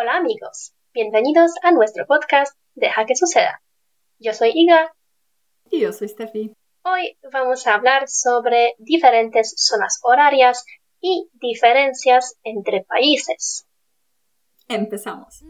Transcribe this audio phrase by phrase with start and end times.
[0.00, 3.60] Hola amigos, bienvenidos a nuestro podcast Deja que suceda.
[4.18, 4.94] Yo soy Iga.
[5.70, 6.54] Y yo soy Steffi.
[6.84, 10.64] Hoy vamos a hablar sobre diferentes zonas horarias
[11.02, 13.66] y diferencias entre países.
[14.68, 15.42] Empezamos.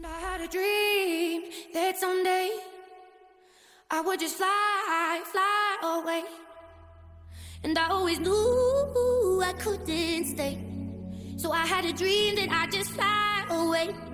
[7.63, 10.57] And I always knew I couldn't stay.
[11.37, 14.10] So I had a dream that I just fly away.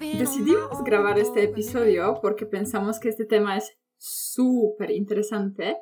[0.00, 5.76] Decidimos grabar este episodio porque pensamos que este tema es súper interesante.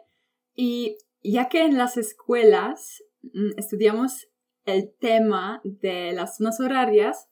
[0.55, 4.29] Y ya que en las escuelas mm, estudiamos
[4.65, 7.29] el tema de las zonas horarias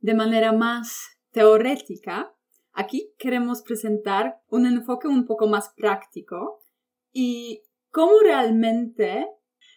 [0.00, 2.34] de manera más teórica,
[2.72, 6.60] aquí queremos presentar un enfoque un poco más práctico.
[7.12, 9.28] Y cómo realmente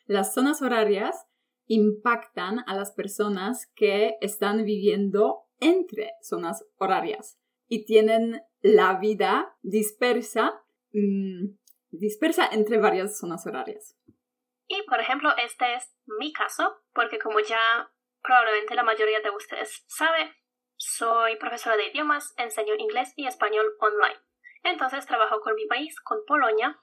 [0.08, 1.28] las zonas horarias
[1.68, 10.62] impactan a las personas que están viviendo entre zonas horarias y tienen la vida dispersa,
[10.94, 11.58] mm,
[11.92, 13.98] dispersa entre varias zonas horarias.
[14.68, 17.90] Y por ejemplo, este es mi caso, porque como ya
[18.22, 20.34] probablemente la mayoría de ustedes sabe,
[20.76, 24.20] soy profesora de idiomas, enseño inglés y español online.
[24.64, 26.80] Entonces trabajo con mi país, con Polonia,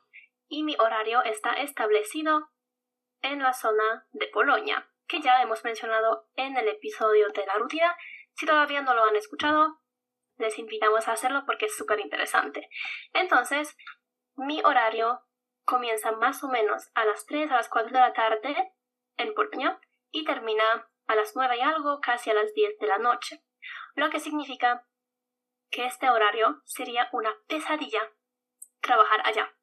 [0.49, 2.49] y mi horario está establecido
[3.23, 7.97] en la zona de Polonia, que ya hemos mencionado en el episodio de la rutina.
[8.37, 9.81] Si todavía no lo han escuchado,
[10.37, 12.69] les invitamos a hacerlo porque es súper interesante.
[13.13, 13.77] Entonces,
[14.37, 15.21] mi horario
[15.65, 18.73] comienza más o menos a las 3 a las 4 de la tarde
[19.17, 22.99] en Polonia y termina a las 9 y algo, casi a las 10 de la
[22.99, 23.43] noche,
[23.95, 24.87] lo que significa
[25.71, 28.13] que este horario sería una pesadilla
[28.81, 29.55] trabajar allá.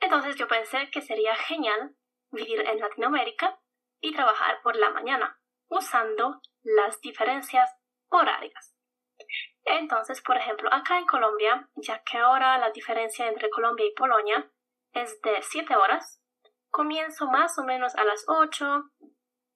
[0.00, 1.96] Entonces yo pensé que sería genial
[2.30, 3.58] vivir en Latinoamérica
[4.00, 7.70] y trabajar por la mañana, usando las diferencias
[8.08, 8.74] horarias.
[9.64, 14.50] Entonces, por ejemplo, acá en Colombia, ya que ahora la diferencia entre Colombia y Polonia
[14.92, 16.22] es de 7 horas,
[16.70, 18.84] comienzo más o menos a las 8,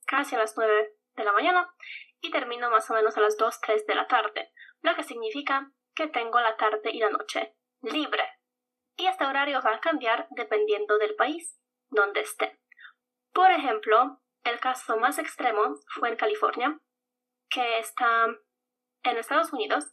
[0.07, 1.73] casi a las 9 de la mañana
[2.21, 5.71] y termino más o menos a las 2, 3 de la tarde, lo que significa
[5.95, 8.25] que tengo la tarde y la noche libre.
[8.97, 12.61] Y este horario va a cambiar dependiendo del país donde esté.
[13.33, 16.81] Por ejemplo, el caso más extremo fue en California,
[17.51, 18.27] que está
[19.03, 19.93] en Estados Unidos,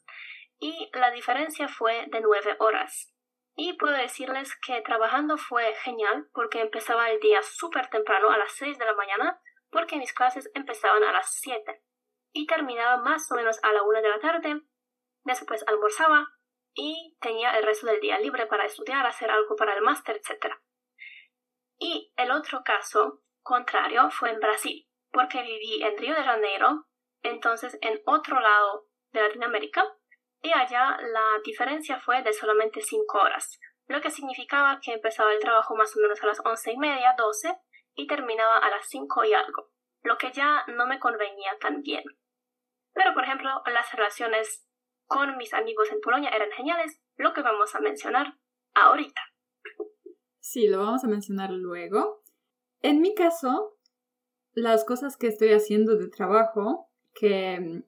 [0.59, 3.13] y la diferencia fue de nueve horas.
[3.55, 8.51] Y puedo decirles que trabajando fue genial porque empezaba el día súper temprano a las
[8.53, 9.41] 6 de la mañana
[9.71, 11.81] porque mis clases empezaban a las 7
[12.33, 14.61] y terminaba más o menos a la 1 de la tarde.
[15.23, 16.27] Después almorzaba
[16.75, 20.53] y tenía el resto del día libre para estudiar, hacer algo para el máster, etc.
[21.79, 26.86] Y el otro caso contrario fue en Brasil, porque viví en Río de Janeiro,
[27.23, 29.83] entonces en otro lado de Latinoamérica,
[30.41, 35.39] y allá la diferencia fue de solamente 5 horas, lo que significaba que empezaba el
[35.39, 37.57] trabajo más o menos a las once y media, 12,
[37.95, 39.71] y terminaba a las 5 y algo,
[40.03, 42.03] lo que ya no me convenía tan bien.
[42.93, 44.67] Pero, por ejemplo, las relaciones
[45.05, 48.37] con mis amigos en Polonia eran geniales, lo que vamos a mencionar
[48.73, 49.21] ahorita.
[50.39, 52.23] Sí, lo vamos a mencionar luego.
[52.81, 53.77] En mi caso,
[54.53, 56.86] las cosas que estoy haciendo de trabajo,
[57.19, 57.83] que mm,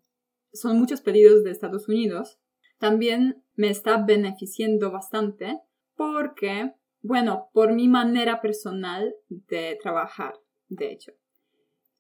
[0.53, 2.40] son muchos pedidos de Estados Unidos,
[2.79, 5.59] también me está beneficiando bastante
[5.95, 10.34] porque, bueno, por mi manera personal de trabajar,
[10.69, 11.12] de hecho.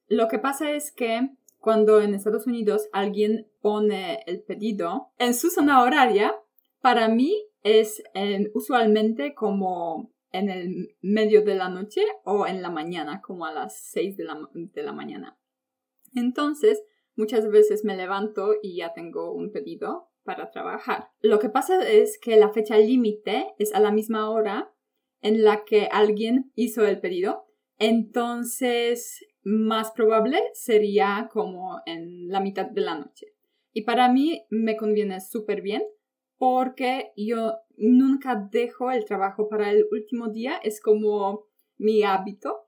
[0.07, 1.29] Lo que pasa es que
[1.59, 6.33] cuando en Estados Unidos alguien pone el pedido en su zona horaria,
[6.81, 12.69] para mí es eh, usualmente como en el medio de la noche o en la
[12.69, 15.37] mañana, como a las 6 de la, de la mañana.
[16.15, 16.81] Entonces,
[17.19, 21.09] muchas veces me levanto y ya tengo un pedido para trabajar.
[21.21, 24.73] Lo que pasa es que la fecha límite es a la misma hora
[25.21, 27.45] en la que alguien hizo el pedido.
[27.77, 33.27] Entonces, más probable sería como en la mitad de la noche.
[33.73, 35.83] Y para mí me conviene súper bien
[36.37, 42.61] porque yo nunca dejo el trabajo para el último día, es como mi hábito.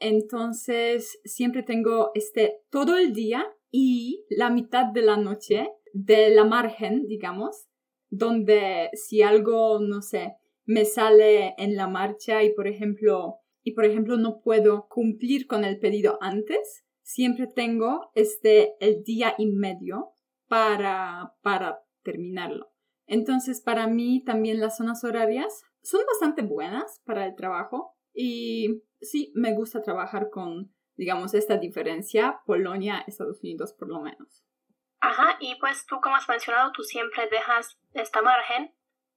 [0.00, 6.44] Entonces siempre tengo este todo el día y la mitad de la noche de la
[6.44, 7.68] margen, digamos,
[8.10, 10.34] donde si algo, no sé,
[10.64, 15.64] me sale en la marcha y por ejemplo, y por ejemplo no puedo cumplir con
[15.64, 20.12] el pedido antes, siempre tengo este el día y medio
[20.46, 22.70] para para terminarlo.
[23.06, 29.32] Entonces, para mí también las zonas horarias son bastante buenas para el trabajo y sí,
[29.34, 34.44] me gusta trabajar con, digamos, esta diferencia, Polonia, Estados Unidos por lo menos.
[35.00, 38.74] Ajá, y pues tú como has mencionado, tú siempre dejas esta margen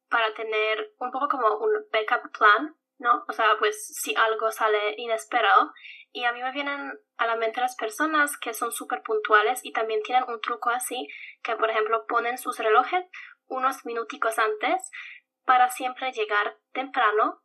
[0.09, 3.25] para tener un poco como un backup plan, ¿no?
[3.27, 5.73] O sea, pues si algo sale inesperado.
[6.13, 9.71] Y a mí me vienen a la mente las personas que son súper puntuales y
[9.71, 11.07] también tienen un truco así,
[11.41, 13.05] que por ejemplo ponen sus relojes
[13.47, 14.89] unos minuticos antes
[15.45, 17.41] para siempre llegar temprano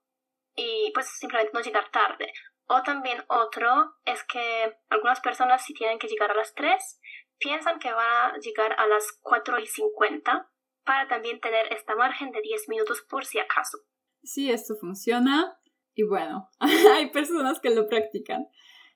[0.54, 2.32] y pues simplemente no llegar tarde.
[2.68, 7.00] O también otro es que algunas personas si tienen que llegar a las 3,
[7.38, 10.50] piensan que van a llegar a las 4 y 50
[10.84, 13.78] para también tener esta margen de 10 minutos por si acaso.
[14.22, 15.58] Sí, esto funciona.
[15.94, 18.48] Y bueno, hay personas que lo practican,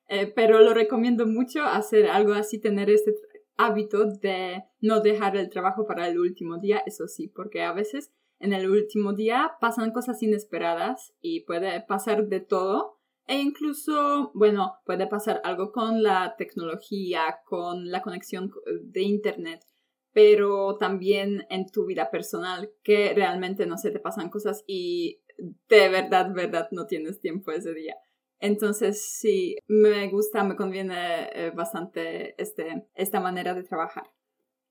[0.09, 3.15] eh, pero lo recomiendo mucho hacer algo así, tener este
[3.57, 8.13] hábito de no dejar el trabajo para el último día, eso sí, porque a veces
[8.39, 13.00] en el último día pasan cosas inesperadas y puede pasar de todo
[13.31, 19.65] e incluso, bueno, puede pasar algo con la tecnología, con la conexión de Internet,
[20.13, 25.89] pero también en tu vida personal, que realmente no se te pasan cosas y de
[25.91, 27.95] verdad, verdad, no tienes tiempo ese día.
[28.41, 34.11] Entonces, sí, me gusta, me conviene eh, bastante este, esta manera de trabajar.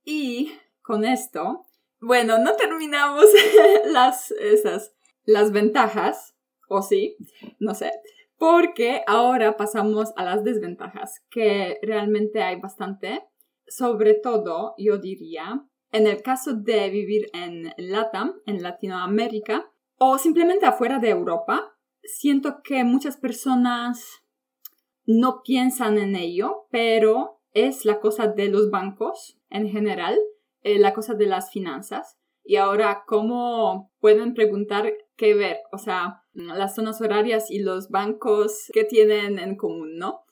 [0.04, 0.52] Y
[0.82, 1.66] con esto,
[2.02, 3.24] bueno, no terminamos
[3.86, 6.36] las, esas, las ventajas,
[6.68, 7.16] o sí,
[7.60, 7.94] no sé,
[8.40, 13.22] porque ahora pasamos a las desventajas, que realmente hay bastante,
[13.68, 20.66] sobre todo, yo diría, en el caso de vivir en LATAM, en Latinoamérica, o simplemente
[20.66, 24.24] afuera de Europa, siento que muchas personas
[25.06, 30.18] no piensan en ello, pero es la cosa de los bancos en general,
[30.62, 32.18] eh, la cosa de las finanzas.
[32.44, 35.58] Y ahora, ¿cómo pueden preguntar qué ver?
[35.74, 40.26] O sea, las zonas horarias y los bancos, ¿qué tienen en común, no?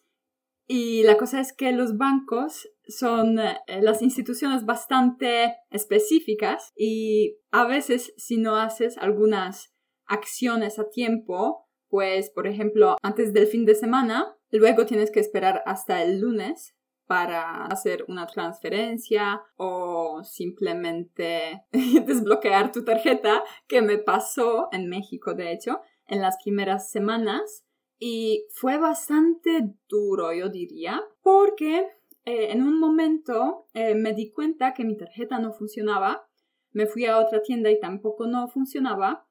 [0.67, 7.65] Y la cosa es que los bancos son eh, las instituciones bastante específicas y a
[7.65, 9.73] veces si no haces algunas
[10.05, 15.63] acciones a tiempo, pues por ejemplo antes del fin de semana, luego tienes que esperar
[15.65, 16.75] hasta el lunes
[17.07, 25.53] para hacer una transferencia o simplemente desbloquear tu tarjeta, que me pasó en México, de
[25.53, 27.65] hecho, en las primeras semanas.
[27.99, 31.87] Y fue bastante duro, yo diría, porque
[32.25, 36.27] eh, en un momento eh, me di cuenta que mi tarjeta no funcionaba.
[36.71, 39.27] Me fui a otra tienda y tampoco no funcionaba.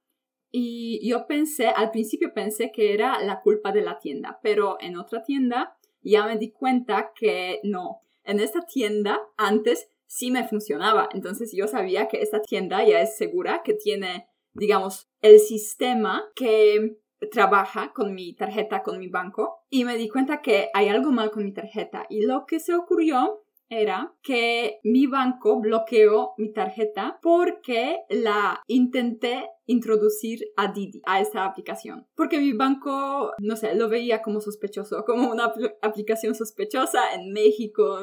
[0.50, 4.96] Y yo pensé, al principio pensé que era la culpa de la tienda, pero en
[4.96, 8.00] otra tienda ya me di cuenta que no.
[8.24, 11.08] En esta tienda antes sí me funcionaba.
[11.12, 16.98] Entonces yo sabía que esta tienda ya es segura, que tiene, digamos, el sistema que
[17.30, 19.64] trabaja con mi tarjeta, con mi banco.
[19.70, 22.06] Y me di cuenta que hay algo mal con mi tarjeta.
[22.08, 29.48] Y lo que se ocurrió era que mi banco bloqueó mi tarjeta porque la intenté
[29.66, 32.06] introducir a Didi, a esta aplicación.
[32.14, 37.98] Porque mi banco, no sé, lo veía como sospechoso, como una aplicación sospechosa en México,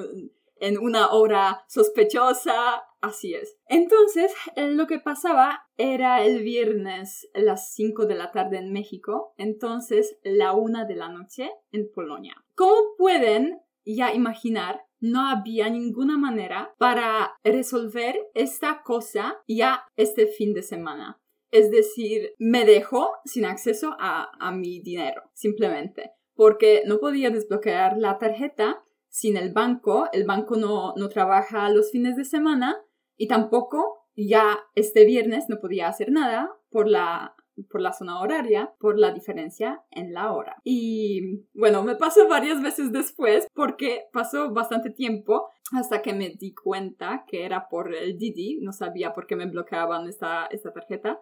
[0.58, 3.58] en una hora sospechosa, así es.
[3.68, 8.72] Entonces, eh, lo que pasaba era el viernes a las 5 de la tarde en
[8.72, 12.36] México, entonces la 1 de la noche en Polonia.
[12.56, 20.54] ¿Cómo pueden ya imaginar no había ninguna manera para resolver esta cosa ya este fin
[20.54, 21.20] de semana.
[21.52, 28.18] Es decir, me dejó sin acceso a, mi dinero, simplemente, porque no podía desbloquear la
[28.18, 28.82] tarjeta
[29.14, 32.82] sin el banco, el banco no, no trabaja los fines de semana
[33.16, 37.36] y tampoco ya este viernes no podía hacer nada por la
[37.70, 40.58] por la zona horaria, por la diferencia en la hora.
[40.64, 46.56] Y bueno, me pasó varias veces después porque pasó bastante tiempo hasta que me di
[46.56, 51.20] cuenta que era por el Didi, no sabía por qué me bloqueaban esta, esta tarjeta,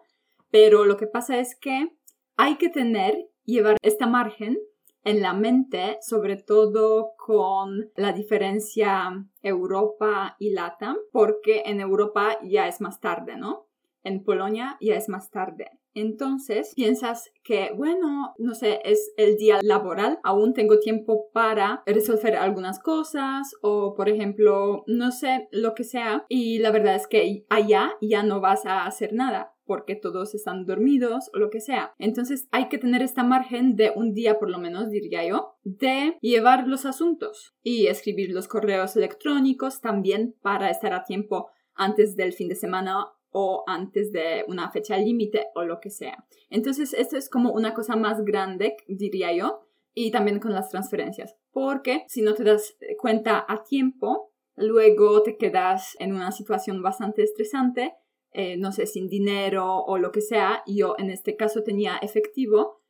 [0.50, 1.90] pero lo que pasa es que
[2.38, 4.58] hay que tener, llevar esta margen
[5.04, 12.68] en la mente, sobre todo con la diferencia Europa y LATAM, porque en Europa ya
[12.68, 13.66] es más tarde, ¿no?
[14.04, 15.70] En Polonia ya es más tarde.
[15.94, 22.36] Entonces piensas que, bueno, no sé, es el día laboral, aún tengo tiempo para resolver
[22.36, 26.24] algunas cosas o, por ejemplo, no sé, lo que sea.
[26.28, 30.66] Y la verdad es que allá ya no vas a hacer nada porque todos están
[30.66, 31.94] dormidos o lo que sea.
[31.98, 36.16] Entonces hay que tener esta margen de un día por lo menos, diría yo, de
[36.20, 42.32] llevar los asuntos y escribir los correos electrónicos también para estar a tiempo antes del
[42.32, 46.26] fin de semana o antes de una fecha límite o lo que sea.
[46.50, 51.36] Entonces, esto es como una cosa más grande, diría yo, y también con las transferencias,
[51.50, 57.22] porque si no te das cuenta a tiempo, luego te quedas en una situación bastante
[57.22, 57.94] estresante,
[58.32, 60.62] eh, no sé, sin dinero o lo que sea.
[60.66, 62.80] Yo en este caso tenía efectivo,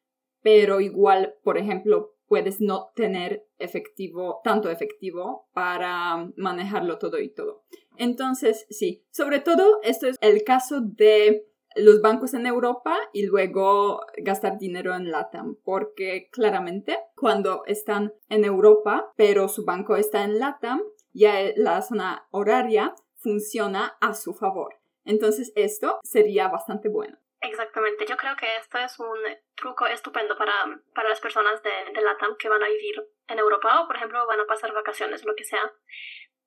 [0.43, 7.65] pero igual, por ejemplo, puedes no tener efectivo, tanto efectivo para manejarlo todo y todo.
[7.99, 11.47] Entonces, sí, sobre todo esto es el caso de
[11.77, 18.45] los bancos en Europa y luego gastar dinero en LATAM, porque claramente cuando están en
[18.45, 20.81] Europa, pero su banco está en LATAM,
[21.13, 24.82] ya la zona horaria funciona a su favor.
[25.05, 27.19] Entonces esto sería bastante bueno.
[27.41, 29.19] Exactamente, yo creo que esto es un
[29.57, 30.53] truco estupendo para,
[30.95, 34.25] para las personas de, de LATAM que van a vivir en Europa o, por ejemplo,
[34.27, 35.73] van a pasar vacaciones, lo que sea.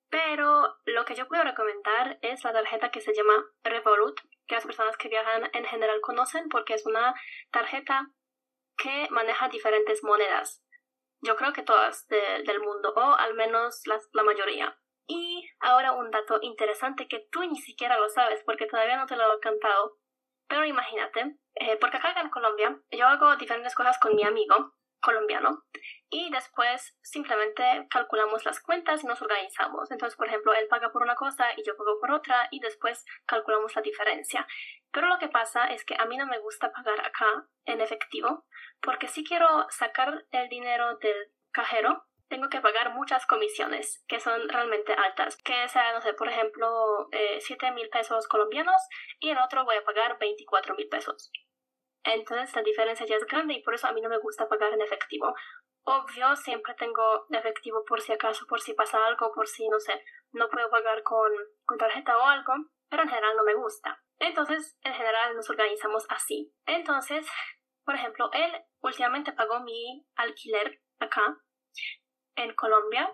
[0.08, 4.64] Pero lo que yo puedo recomendar es la tarjeta que se llama Revolut, que las
[4.64, 7.14] personas que viajan en general conocen porque es una
[7.50, 8.08] tarjeta
[8.78, 10.62] que maneja diferentes monedas.
[11.20, 14.78] Yo creo que todas del mundo, o al menos la mayoría.
[15.06, 19.16] Y ahora un dato interesante que tú ni siquiera lo sabes porque todavía no te
[19.16, 19.98] lo he contado.
[20.48, 25.64] Pero imagínate, eh, porque acá en Colombia yo hago diferentes cosas con mi amigo colombiano
[26.10, 29.90] y después simplemente calculamos las cuentas y nos organizamos.
[29.90, 33.04] Entonces, por ejemplo, él paga por una cosa y yo pago por otra y después
[33.26, 34.46] calculamos la diferencia.
[34.90, 38.46] Pero lo que pasa es que a mí no me gusta pagar acá en efectivo
[38.80, 44.48] porque si quiero sacar el dinero del cajero tengo que pagar muchas comisiones que son
[44.48, 45.36] realmente altas.
[45.42, 48.80] Que sea, no sé, por ejemplo, eh, 7 mil pesos colombianos
[49.20, 51.30] y en otro voy a pagar 24 mil pesos.
[52.04, 54.72] Entonces la diferencia ya es grande y por eso a mí no me gusta pagar
[54.72, 55.34] en efectivo.
[55.82, 60.04] Obvio, siempre tengo efectivo por si acaso, por si pasa algo, por si, no sé,
[60.32, 61.30] no puedo pagar con,
[61.64, 62.54] con tarjeta o algo,
[62.88, 64.02] pero en general no me gusta.
[64.18, 66.52] Entonces, en general nos organizamos así.
[66.64, 67.26] Entonces,
[67.84, 71.38] por ejemplo, él últimamente pagó mi alquiler acá
[72.36, 73.10] en Colombia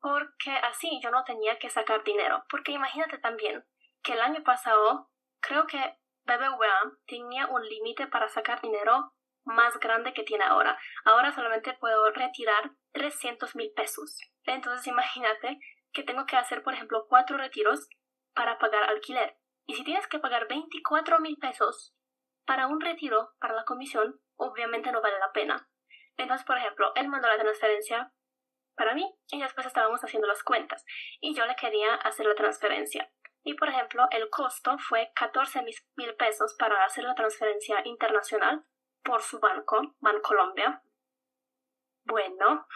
[0.00, 2.44] porque así yo no tenía que sacar dinero.
[2.50, 3.64] Porque imagínate también
[4.02, 5.08] que el año pasado
[5.40, 5.78] creo que
[6.24, 10.76] BBVA tenía un límite para sacar dinero más grande que tiene ahora.
[11.04, 14.18] Ahora solamente puedo retirar 300 mil pesos.
[14.44, 15.60] Entonces imagínate
[15.92, 17.88] que tengo que hacer, por ejemplo, cuatro retiros
[18.34, 19.36] para pagar alquiler.
[19.66, 21.94] Y si tienes que pagar 24 mil pesos
[22.44, 25.68] para un retiro, para la comisión, obviamente no vale la pena.
[26.16, 28.12] Entonces, por ejemplo, él mandó la transferencia
[28.76, 30.84] para mí y después estábamos haciendo las cuentas
[31.20, 33.10] y yo le quería hacer la transferencia.
[33.44, 35.62] Y por ejemplo, el costo fue 14
[35.96, 38.64] mil pesos para hacer la transferencia internacional
[39.02, 40.82] por su banco, Bancolombia.
[42.04, 42.66] Bueno,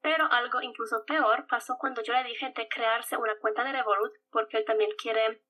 [0.00, 4.12] pero algo incluso peor pasó cuando yo le dije de crearse una cuenta de Revolut
[4.30, 5.42] porque él también quiere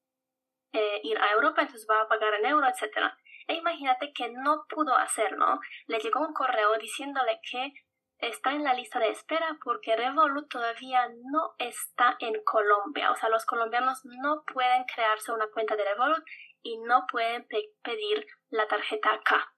[0.72, 3.12] eh, ir a Europa, entonces va a pagar en euro, etc.
[3.48, 5.60] E imagínate que no pudo hacerlo.
[5.86, 7.72] Le llegó un correo diciéndole que
[8.18, 13.10] está en la lista de espera porque Revolut todavía no está en Colombia.
[13.10, 16.24] O sea, los colombianos no pueden crearse una cuenta de Revolut
[16.62, 17.46] y no pueden
[17.82, 19.54] pedir la tarjeta acá.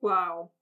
[0.00, 0.52] Wow.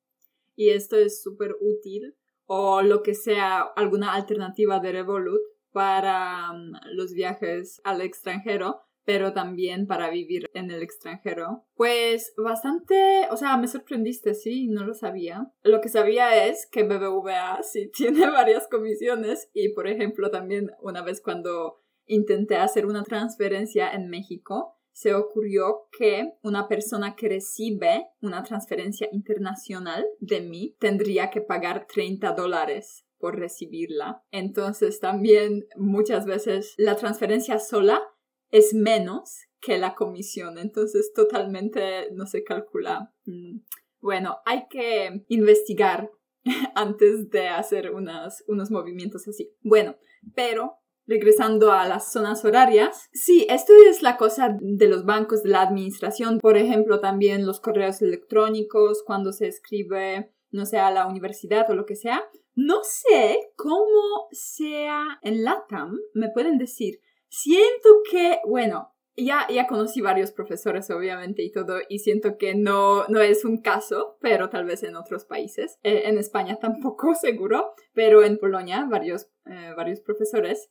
[0.55, 2.17] Y esto es súper útil
[2.47, 5.41] o lo que sea alguna alternativa de Revolut
[5.73, 11.65] para um, los viajes al extranjero pero también para vivir en el extranjero.
[11.77, 15.51] Pues bastante, o sea, me sorprendiste, sí, no lo sabía.
[15.63, 21.03] Lo que sabía es que BBVA sí tiene varias comisiones y, por ejemplo, también una
[21.03, 28.09] vez cuando intenté hacer una transferencia en México, se ocurrió que una persona que recibe
[28.23, 34.23] una transferencia internacional de mí tendría que pagar 30 dólares por recibirla.
[34.31, 38.03] Entonces también muchas veces la transferencia sola
[38.51, 43.13] es menos que la comisión, entonces totalmente no se calcula.
[43.25, 43.61] Mm,
[44.01, 46.11] bueno, hay que investigar
[46.75, 49.53] antes de hacer unos movimientos así.
[49.63, 49.97] Bueno,
[50.35, 50.77] pero
[51.07, 55.63] regresando a las zonas horarias, sí, esto es la cosa de los bancos, de la
[55.63, 61.71] administración, por ejemplo, también los correos electrónicos, cuando se escribe, no sé, a la universidad
[61.71, 62.23] o lo que sea.
[62.55, 67.01] No sé cómo sea en LATAM, me pueden decir,
[67.39, 73.07] Siento que, bueno, ya, ya conocí varios profesores, obviamente, y todo, y siento que no,
[73.09, 75.79] no es un caso, pero tal vez en otros países.
[75.83, 80.71] Eh, en España tampoco, seguro, pero en Polonia varios, eh, varios profesores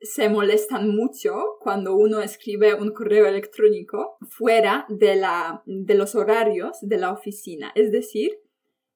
[0.00, 6.78] se molestan mucho cuando uno escribe un correo electrónico fuera de, la, de los horarios
[6.80, 7.72] de la oficina.
[7.74, 8.38] Es decir,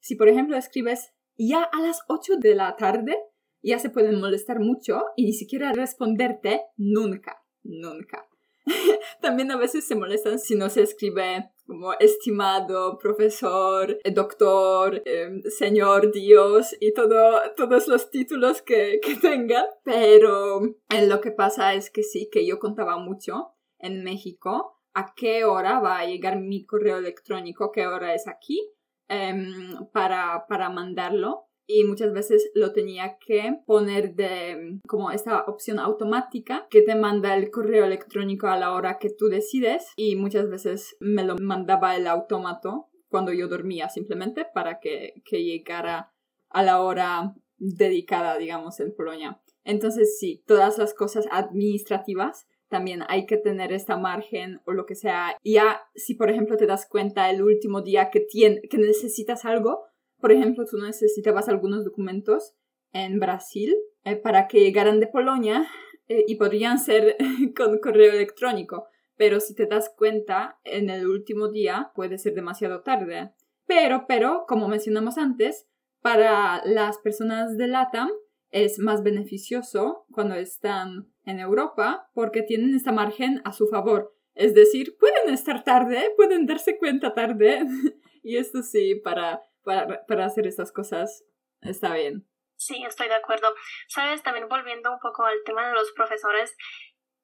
[0.01, 3.19] si por ejemplo escribes ya a las 8 de la tarde,
[3.65, 8.27] ya se pueden molestar mucho y ni siquiera responderte nunca, nunca.
[9.21, 15.43] también a veces se molestan si no se escribe como estimado profesor, eh, doctor, em,
[15.45, 19.65] señor Dios y todo, todos los títulos que, que tengan.
[19.83, 25.15] Pero eh, lo que pasa es que sí, que yo contaba mucho en México a
[25.17, 28.61] qué hora va a llegar mi correo electrónico, qué hora es aquí,
[29.09, 35.79] em, para, para mandarlo y muchas veces lo tenía que poner de como esta opción
[35.79, 40.49] automática que te manda el correo electrónico a la hora que tú decides y muchas
[40.49, 46.13] veces me lo mandaba el automato cuando yo dormía simplemente para que, que llegara
[46.51, 49.41] a la hora dedicada, digamos, en Polonia.
[49.65, 54.95] Entonces, sí, todas las cosas administrativas también hay que tener esta margen o lo que
[54.95, 55.37] sea.
[55.45, 59.85] Ya si, por ejemplo, te das cuenta el último día que, que necesitas algo,
[60.25, 62.55] por ejemplo, tú necesitabas algunos documentos
[62.93, 65.69] en Brasil eh, para que llegaran de Polonia
[66.09, 67.19] eh, y podrían ser
[67.55, 68.87] con correo electrónico.
[69.19, 73.35] Pero si te das cuenta, en el último día puede ser demasiado tarde.
[73.67, 75.69] Pero, pero, como mencionamos antes,
[76.01, 78.09] para las personas de LATAM
[78.51, 84.17] es más beneficioso cuando están en Europa porque tienen esta margen a su favor.
[84.35, 87.67] Es decir, pueden estar tarde, pueden darse cuenta tarde.
[88.23, 91.25] y esto sí, para para, para hacer estas cosas
[91.61, 92.27] está bien.
[92.57, 93.55] Sí, estoy de acuerdo.
[93.89, 96.57] Sabes, también volviendo un poco al tema de los profesores,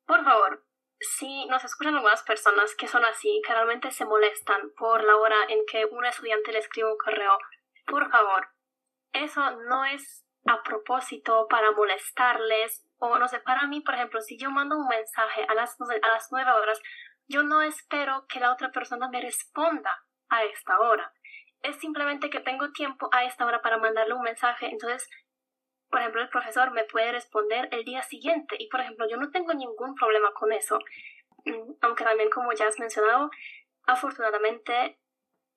[0.06, 0.64] por favor,
[0.98, 5.36] si nos escuchan algunas personas que son así, que realmente se molestan por la hora
[5.48, 7.38] en que un estudiante le escribe un correo,
[7.86, 8.48] por favor,
[9.12, 14.38] eso no es a propósito para molestarles o no sé, para mí, por ejemplo, si
[14.38, 16.80] yo mando un mensaje a las, a las nueve horas,
[17.28, 21.12] yo no espero que la otra persona me responda a esta hora
[21.62, 25.08] es simplemente que tengo tiempo a esta hora para mandarle un mensaje, entonces,
[25.90, 28.56] por ejemplo, el profesor me puede responder el día siguiente.
[28.58, 30.78] Y, por ejemplo, yo no tengo ningún problema con eso,
[31.44, 33.30] mm, aunque también, como ya has mencionado,
[33.86, 34.98] afortunadamente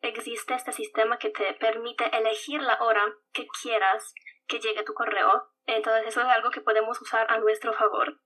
[0.01, 4.13] existe este sistema que te permite elegir la hora que quieras
[4.47, 8.19] que llegue tu correo, entonces eso es algo que podemos usar a nuestro favor.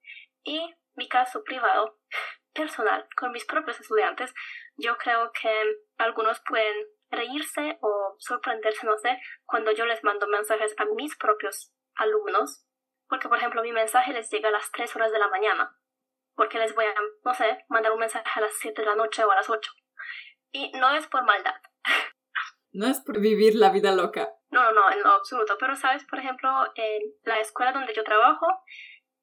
[0.43, 1.99] Y mi caso privado,
[2.53, 4.33] personal, con mis propios estudiantes,
[4.77, 5.49] yo creo que
[5.97, 11.73] algunos pueden reírse o sorprenderse, no sé, cuando yo les mando mensajes a mis propios
[11.95, 12.65] alumnos,
[13.07, 15.75] porque por ejemplo mi mensaje les llega a las 3 horas de la mañana,
[16.35, 16.93] porque les voy a,
[17.23, 19.71] no sé, mandar un mensaje a las 7 de la noche o a las 8.
[20.51, 21.55] Y no es por maldad.
[22.71, 24.29] No es por vivir la vida loca.
[24.49, 25.57] No, no, no, en lo absoluto.
[25.59, 28.45] Pero sabes, por ejemplo, en la escuela donde yo trabajo,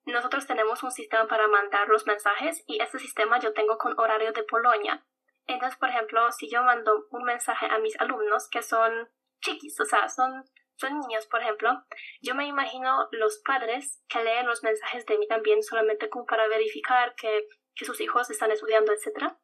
[0.06, 4.32] nosotros tenemos un sistema para mandar los mensajes y este sistema yo tengo con horario
[4.32, 5.06] de Polonia.
[5.46, 9.08] Entonces, por ejemplo, si yo mando un mensaje a mis alumnos que son
[9.42, 10.44] chiquis, o sea, son,
[10.76, 11.84] son niños, por ejemplo,
[12.22, 16.48] yo me imagino los padres que leen los mensajes de mí también solamente como para
[16.48, 19.34] verificar que, que sus hijos están estudiando, etc.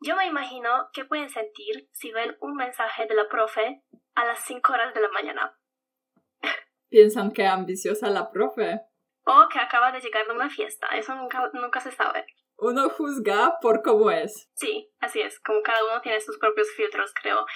[0.00, 3.82] Yo me imagino qué pueden sentir si ven un mensaje de la profe
[4.16, 5.56] a las 5 horas de la mañana.
[6.88, 8.80] Piensan que ambiciosa la profe.
[9.24, 10.88] O que acaba de llegar de una fiesta.
[10.88, 12.26] Eso nunca, nunca se sabe
[12.58, 14.48] uno juzga por cómo es.
[14.54, 17.46] Sí, así es, como cada uno tiene sus propios filtros, creo.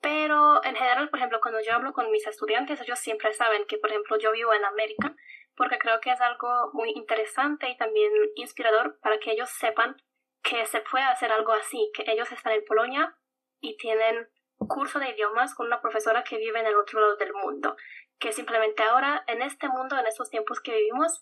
[0.00, 3.78] Pero en general, por ejemplo, cuando yo hablo con mis estudiantes, ellos siempre saben que,
[3.78, 5.14] por ejemplo, yo vivo en América,
[5.54, 9.96] porque creo que es algo muy interesante y también inspirador para que ellos sepan
[10.42, 13.16] que se puede hacer algo así, que ellos están en Polonia
[13.60, 14.28] y tienen
[14.68, 17.76] curso de idiomas con una profesora que vive en el otro lado del mundo,
[18.18, 21.20] que simplemente ahora, en este mundo, en estos tiempos que vivimos,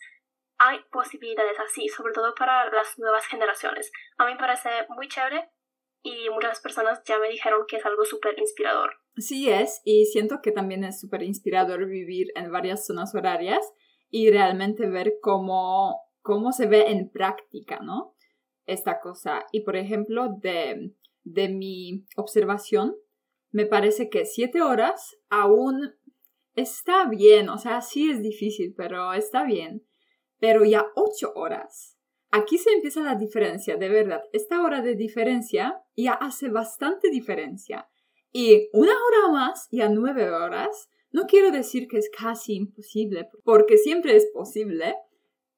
[0.61, 3.91] hay posibilidades así, sobre todo para las nuevas generaciones.
[4.19, 5.49] A mí me parece muy chévere
[6.03, 8.91] y muchas personas ya me dijeron que es algo súper inspirador.
[9.17, 13.61] Sí es, y siento que también es súper inspirador vivir en varias zonas horarias
[14.11, 18.15] y realmente ver cómo, cómo se ve en práctica, ¿no?
[18.67, 19.47] Esta cosa.
[19.53, 20.93] Y por ejemplo, de,
[21.23, 22.95] de mi observación,
[23.51, 25.95] me parece que siete horas aún
[26.55, 29.87] está bien, o sea, sí es difícil, pero está bien
[30.41, 31.97] pero ya ocho horas.
[32.33, 34.23] Aquí se empieza la diferencia, de verdad.
[34.33, 37.89] Esta hora de diferencia ya hace bastante diferencia.
[38.33, 43.77] Y una hora más, ya nueve horas, no quiero decir que es casi imposible, porque
[43.77, 44.95] siempre es posible,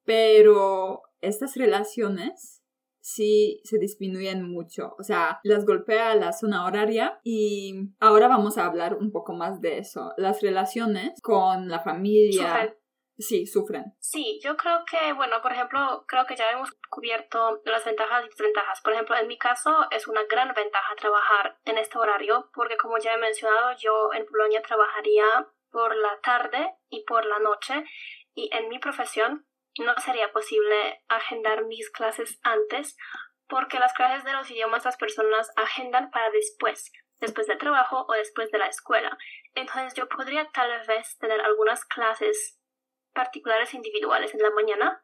[0.03, 2.63] pero estas relaciones
[2.99, 4.95] sí se disminuyen mucho.
[4.97, 9.61] O sea, las golpea la zona horaria y ahora vamos a hablar un poco más
[9.61, 10.13] de eso.
[10.17, 12.73] Las relaciones con la familia,
[13.17, 13.93] Sí, sufren.
[13.99, 18.29] Sí, yo creo que, bueno, por ejemplo, creo que ya hemos cubierto las ventajas y
[18.29, 18.81] desventajas.
[18.81, 22.97] Por ejemplo, en mi caso es una gran ventaja trabajar en este horario porque, como
[22.97, 27.83] ya he mencionado, yo en Polonia trabajaría por la tarde y por la noche
[28.33, 29.45] y en mi profesión
[29.79, 32.95] no sería posible agendar mis clases antes
[33.47, 38.13] porque las clases de los idiomas las personas agendan para después, después del trabajo o
[38.13, 39.17] después de la escuela.
[39.55, 42.59] Entonces yo podría tal vez tener algunas clases
[43.13, 45.03] particulares individuales en la mañana,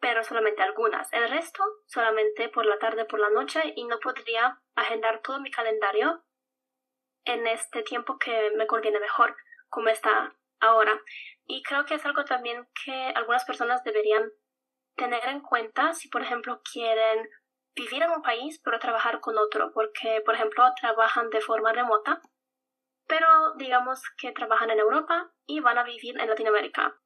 [0.00, 1.12] pero solamente algunas.
[1.12, 5.50] El resto solamente por la tarde, por la noche y no podría agendar todo mi
[5.50, 6.24] calendario
[7.24, 9.36] en este tiempo que me conviene mejor,
[9.68, 11.00] como está ahora.
[11.44, 14.30] Y creo que es algo también que algunas personas deberían
[14.96, 17.28] tener en cuenta si, por ejemplo, quieren
[17.74, 22.20] vivir en un país pero trabajar con otro, porque, por ejemplo, trabajan de forma remota,
[23.06, 26.98] pero digamos que trabajan en Europa y van a vivir en Latinoamérica,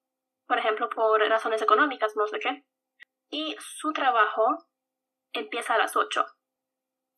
[0.50, 2.64] por ejemplo, por razones económicas, no sé qué.
[3.28, 4.66] Y su trabajo
[5.32, 6.26] empieza a las 8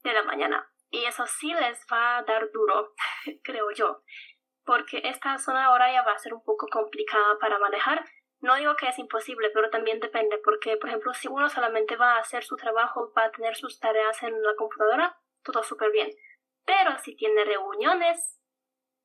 [0.02, 0.70] de la mañana.
[0.90, 2.92] Y eso sí les va a dar duro,
[3.42, 4.02] creo yo,
[4.66, 8.04] porque esta zona horaria va a ser un poco complicada para manejar.
[8.40, 12.16] No digo que es imposible, pero también depende, porque, por ejemplo, si uno solamente va
[12.16, 16.10] a hacer su trabajo, va a tener sus tareas en la computadora, todo súper bien.
[16.66, 18.38] Pero si tiene reuniones,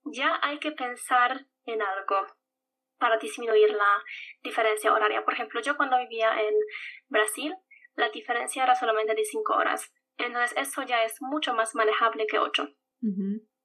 [0.04, 2.28] ya hay que pensar en algo
[3.00, 4.04] para disminuir la
[4.44, 5.24] diferencia horaria.
[5.24, 6.54] Por ejemplo, yo cuando vivía en
[7.08, 7.54] Brasil,
[7.96, 9.92] la diferencia era solamente de 5 horas.
[10.18, 12.68] Entonces eso ya es mucho más manejable que 8.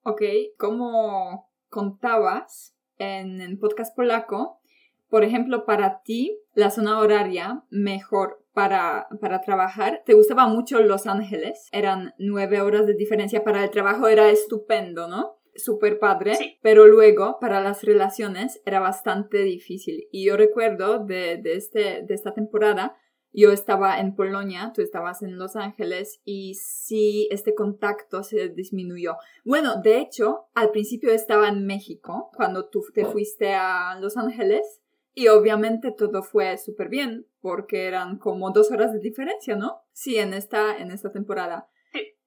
[0.03, 0.23] Ok,
[0.59, 4.61] como contabas en el podcast polaco,
[5.09, 11.07] por ejemplo, para ti, la zona horaria mejor para, para trabajar, ¿te gustaba mucho Los
[11.07, 11.69] Ángeles?
[11.73, 15.37] Eran nueve horas de diferencia para el trabajo, era estupendo, ¿no?
[15.55, 20.09] Súper padre, pero luego para las relaciones era bastante difícil.
[20.11, 22.97] Y yo recuerdo de, de, este, de esta temporada
[23.35, 29.17] yo estaba en Polonia, tú estabas en Los Ángeles y sí, este contacto se disminuyó.
[29.45, 34.83] Bueno, de hecho, al principio estaba en México cuando tú te fuiste a Los Ángeles
[35.15, 39.81] y obviamente todo fue súper bien porque eran como dos horas de diferencia, ¿no?
[39.93, 41.69] Sí, en esta, en esta temporada.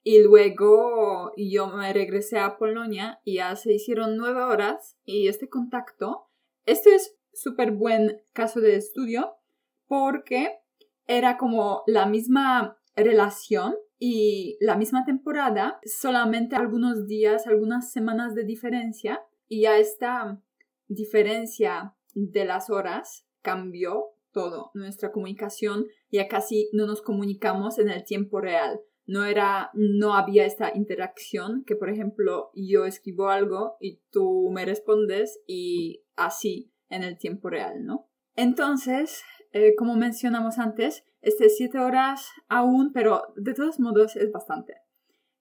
[0.08, 5.50] Y luego yo me regresé a Polonia y ya se hicieron nueve horas y este
[5.50, 6.28] contacto,
[6.68, 9.34] este es súper buen caso de estudio
[9.88, 10.60] porque
[11.08, 18.44] era como la misma relación y la misma temporada, solamente algunos días, algunas semanas de
[18.44, 20.40] diferencia y ya esta
[20.88, 24.70] diferencia de las horas cambió todo.
[24.76, 28.82] Nuestra comunicación ya casi no nos comunicamos en el tiempo real.
[29.06, 34.66] No era, no había esta interacción que, por ejemplo, yo escribo algo y tú me
[34.66, 38.10] respondes y así en el tiempo real, ¿no?
[38.36, 44.76] Entonces, eh, como mencionamos antes, este siete horas aún, pero de todos modos es bastante.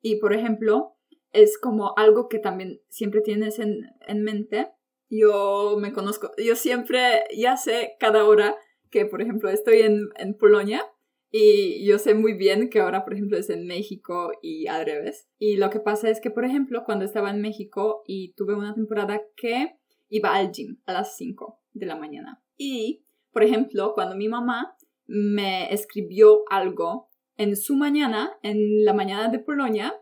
[0.01, 0.97] Y por ejemplo,
[1.33, 4.71] es como algo que también siempre tienes en, en mente.
[5.11, 8.57] Yo me conozco, yo siempre ya sé cada hora
[8.91, 10.83] que, por ejemplo, estoy en, en Polonia
[11.37, 15.29] y yo sé muy bien que ahora, por ejemplo, es en México y al revés.
[15.41, 18.73] Y lo que pasa es que, por ejemplo, cuando estaba en México y tuve una
[18.73, 19.75] temporada que
[20.09, 22.41] iba al gym a las 5 de la mañana.
[22.57, 29.29] Y por ejemplo, cuando mi mamá me escribió algo en su mañana, en la mañana
[29.29, 29.93] de Polonia,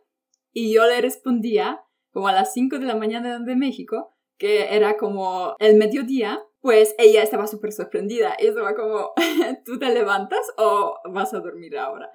[0.53, 4.99] y yo le respondía como a las 5 de la mañana de México, que era
[4.99, 9.13] como el mediodía, pues ella estaba súper sorprendida y estaba como,
[9.67, 12.11] ¿tú te levantas o vas a dormir ahora?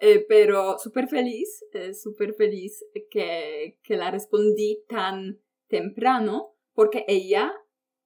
[0.00, 7.54] Eh, pero súper feliz, eh, súper feliz que, que la respondí tan temprano porque ella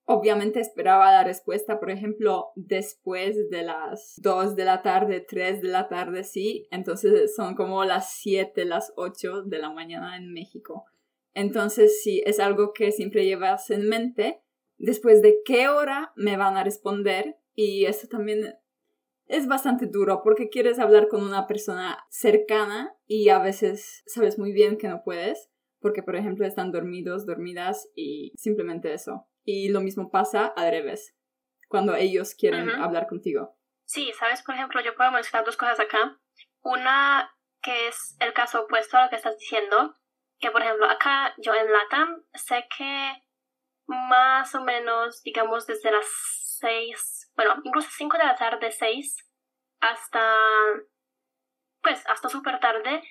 [0.07, 5.69] Obviamente esperaba la respuesta, por ejemplo, después de las 2 de la tarde, 3 de
[5.69, 6.69] la tarde, sí.
[6.71, 10.85] Entonces son como las 7, las 8 de la mañana en México.
[11.33, 14.43] Entonces sí, es algo que siempre llevas en mente.
[14.77, 17.37] Después de qué hora me van a responder.
[17.55, 18.55] Y eso también
[19.27, 24.53] es bastante duro porque quieres hablar con una persona cercana y a veces sabes muy
[24.53, 25.51] bien que no puedes.
[25.81, 29.27] Porque, por ejemplo, están dormidos, dormidas y simplemente eso.
[29.45, 31.15] Y lo mismo pasa al revés,
[31.69, 33.59] cuando ellos quieren hablar contigo.
[33.85, 36.19] Sí, sabes, por ejemplo, yo puedo mencionar dos cosas acá.
[36.63, 37.31] Una
[37.65, 39.97] que es el caso opuesto a lo que estás diciendo,
[40.39, 43.13] que por ejemplo acá yo en Latam sé que
[43.87, 46.07] más o menos, digamos, desde las
[46.61, 49.17] seis, bueno, incluso cinco de la tarde, seis,
[49.81, 50.25] hasta,
[51.83, 53.03] pues, hasta súper tarde,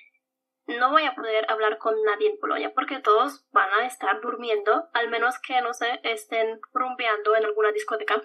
[0.66, 4.88] no voy a poder hablar con nadie en Polonia porque todos van a estar durmiendo,
[4.94, 8.22] al menos que, no sé, estén rumbeando en alguna discoteca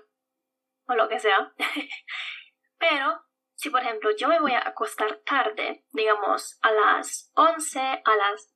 [0.88, 1.54] o lo que sea.
[2.80, 3.22] Pero
[3.56, 8.56] si, por ejemplo, yo me voy a acostar tarde, digamos a las 11, a las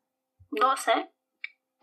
[0.52, 1.12] 12,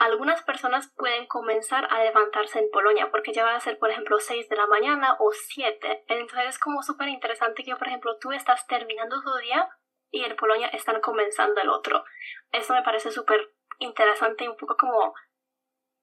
[0.01, 4.19] algunas personas pueden comenzar a levantarse en Polonia porque ya va a ser, por ejemplo,
[4.19, 6.05] 6 de la mañana o 7.
[6.09, 9.69] Entonces es como súper interesante que, por ejemplo, tú estás terminando tu día
[10.11, 12.03] y en Polonia están comenzando el otro.
[12.51, 15.13] Eso me parece súper interesante y un poco como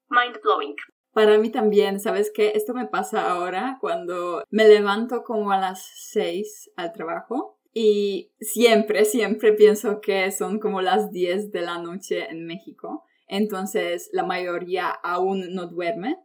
[0.09, 0.75] mind blowing.
[1.11, 2.51] Para mí también, ¿sabes qué?
[2.53, 9.05] Esto me pasa ahora cuando me levanto como a las 6 al trabajo y siempre,
[9.05, 14.89] siempre pienso que son como las 10 de la noche en México entonces la mayoría
[14.89, 16.17] aún no duerme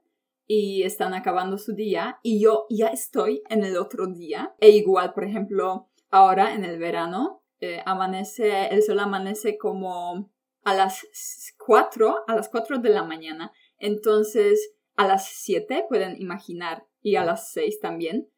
[0.46, 4.54] y están acabando su día y yo ya estoy en el otro día.
[4.58, 10.30] E igual, por ejemplo, ahora en el verano, eh, amanece, el sol amanece como
[10.64, 11.06] a las
[11.58, 13.52] 4, a las 4 de la mañana.
[13.78, 18.28] Entonces, a las 7 pueden imaginar y a las 6 también.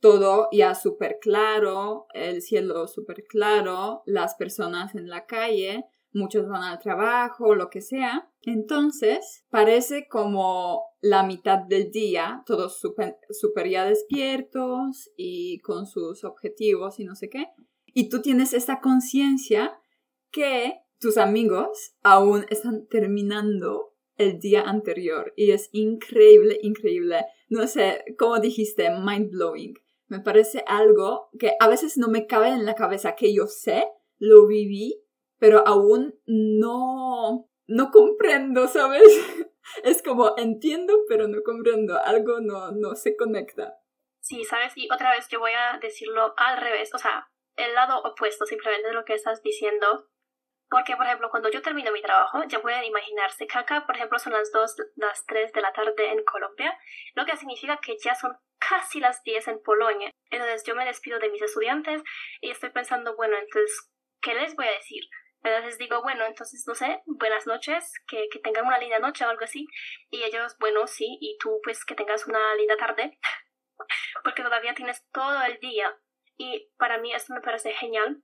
[0.00, 6.62] Todo ya súper claro, el cielo súper claro, las personas en la calle, muchos van
[6.62, 8.30] al trabajo, lo que sea.
[8.42, 13.18] Entonces, parece como la mitad del día, todos super,
[13.68, 17.48] ya despiertos y con sus objetivos y no sé qué.
[17.86, 19.78] Y tú tienes esta conciencia
[20.30, 27.26] que tus amigos aún están terminando el día anterior y es increíble, increíble.
[27.48, 29.74] No sé, como dijiste, mind blowing.
[30.06, 33.84] Me parece algo que a veces no me cabe en la cabeza que yo sé,
[34.18, 35.03] lo viví
[35.44, 39.02] pero aún no, no comprendo, ¿sabes?
[39.82, 43.76] Es como entiendo, pero no comprendo, algo no, no se conecta.
[44.20, 44.72] Sí, ¿sabes?
[44.74, 48.88] Y otra vez yo voy a decirlo al revés, o sea, el lado opuesto simplemente
[48.88, 50.08] de lo que estás diciendo.
[50.70, 54.18] Porque, por ejemplo, cuando yo termino mi trabajo, ya pueden imaginarse que acá, por ejemplo,
[54.18, 56.74] son las 2, las 3 de la tarde en Colombia,
[57.14, 60.10] lo que significa que ya son casi las 10 en Polonia.
[60.30, 62.02] Entonces yo me despido de mis estudiantes
[62.40, 65.04] y estoy pensando, bueno, entonces, ¿qué les voy a decir?
[65.44, 69.28] Entonces digo, bueno, entonces no sé, buenas noches, que, que tengan una linda noche o
[69.28, 69.66] algo así.
[70.10, 73.18] Y ellos, bueno, sí, y tú pues que tengas una linda tarde,
[74.24, 75.94] porque todavía tienes todo el día.
[76.38, 78.22] Y para mí esto me parece genial.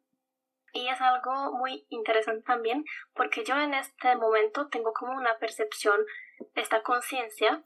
[0.73, 6.01] Y es algo muy interesante también, porque yo en este momento tengo como una percepción,
[6.55, 7.65] esta conciencia,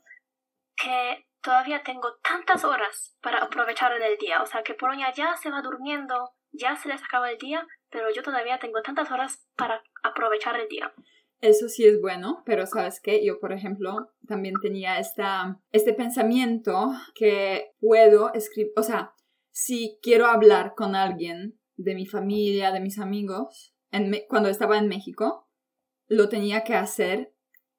[0.75, 4.43] que todavía tengo tantas horas para aprovechar en el día.
[4.43, 8.13] O sea, que Polonia ya se va durmiendo, ya se les acaba el día, pero
[8.13, 10.93] yo todavía tengo tantas horas para aprovechar el día.
[11.41, 16.91] Eso sí es bueno, pero sabes qué, yo por ejemplo también tenía esta, este pensamiento
[17.15, 19.15] que puedo escribir, o sea,
[19.53, 23.77] si quiero hablar con alguien de mi familia, de mis amigos,
[24.29, 25.49] cuando estaba en México,
[26.09, 27.33] lo tenía que hacer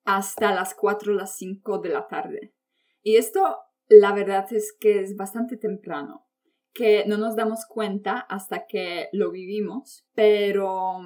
[0.06, 2.54] hasta las 4 o las 5 de la tarde.
[3.02, 3.58] Y esto,
[3.90, 6.25] la verdad es que es bastante temprano
[6.76, 11.00] que no nos damos cuenta hasta que lo vivimos, pero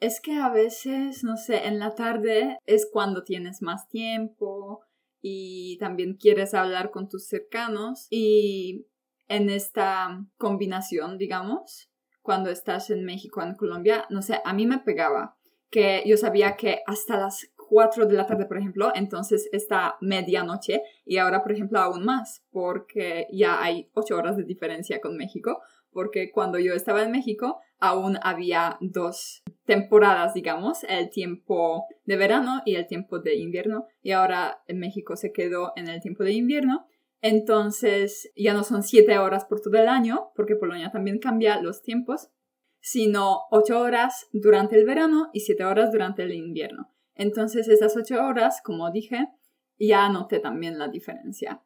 [0.00, 4.82] es que a veces, no sé, en la tarde es cuando tienes más tiempo
[5.22, 8.86] y también quieres hablar con tus cercanos y
[9.28, 11.88] en esta combinación, digamos,
[12.20, 15.38] cuando estás en México, en Colombia, no sé, a mí me pegaba
[15.70, 20.82] que yo sabía que hasta las 4 de la tarde, por ejemplo, entonces está medianoche
[21.04, 25.60] y ahora, por ejemplo, aún más, porque ya hay 8 horas de diferencia con México,
[25.90, 32.62] porque cuando yo estaba en México aún había dos temporadas, digamos, el tiempo de verano
[32.64, 36.32] y el tiempo de invierno, y ahora en México se quedó en el tiempo de
[36.32, 36.86] invierno.
[37.20, 41.82] Entonces ya no son 7 horas por todo el año, porque Polonia también cambia los
[41.82, 42.30] tiempos,
[42.80, 46.92] sino 8 horas durante el verano y 7 horas durante el invierno.
[47.16, 49.26] Entonces, esas ocho horas, como dije,
[49.78, 51.62] ya noté también la diferencia.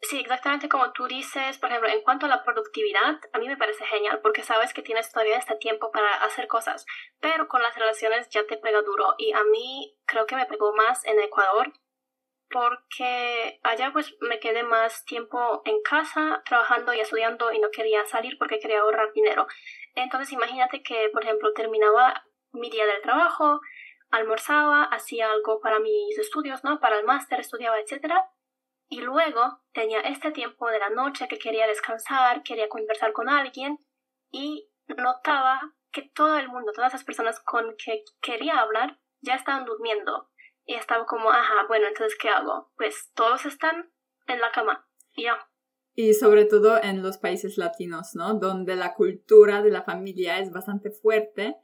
[0.00, 3.56] Sí, exactamente como tú dices, por ejemplo, en cuanto a la productividad, a mí me
[3.56, 6.86] parece genial porque sabes que tienes todavía este tiempo para hacer cosas,
[7.20, 10.72] pero con las relaciones ya te pega duro y a mí creo que me pegó
[10.72, 11.72] más en Ecuador
[12.48, 18.06] porque allá pues me quedé más tiempo en casa trabajando y estudiando y no quería
[18.06, 19.48] salir porque quería ahorrar dinero.
[19.96, 23.60] Entonces imagínate que, por ejemplo, terminaba mi día del trabajo,
[24.10, 26.80] almorzaba, hacía algo para mis estudios, ¿no?
[26.80, 28.14] Para el máster, estudiaba, etc.
[28.88, 33.78] Y luego tenía este tiempo de la noche que quería descansar, quería conversar con alguien
[34.30, 35.60] y notaba
[35.92, 40.30] que todo el mundo, todas las personas con que quería hablar, ya estaban durmiendo.
[40.64, 42.70] Y estaba como, ajá, bueno, entonces, ¿qué hago?
[42.76, 43.90] Pues todos están
[44.26, 45.38] en la cama y ya.
[45.94, 48.34] Y sobre todo en los países latinos, ¿no?
[48.34, 51.56] Donde la cultura de la familia es bastante fuerte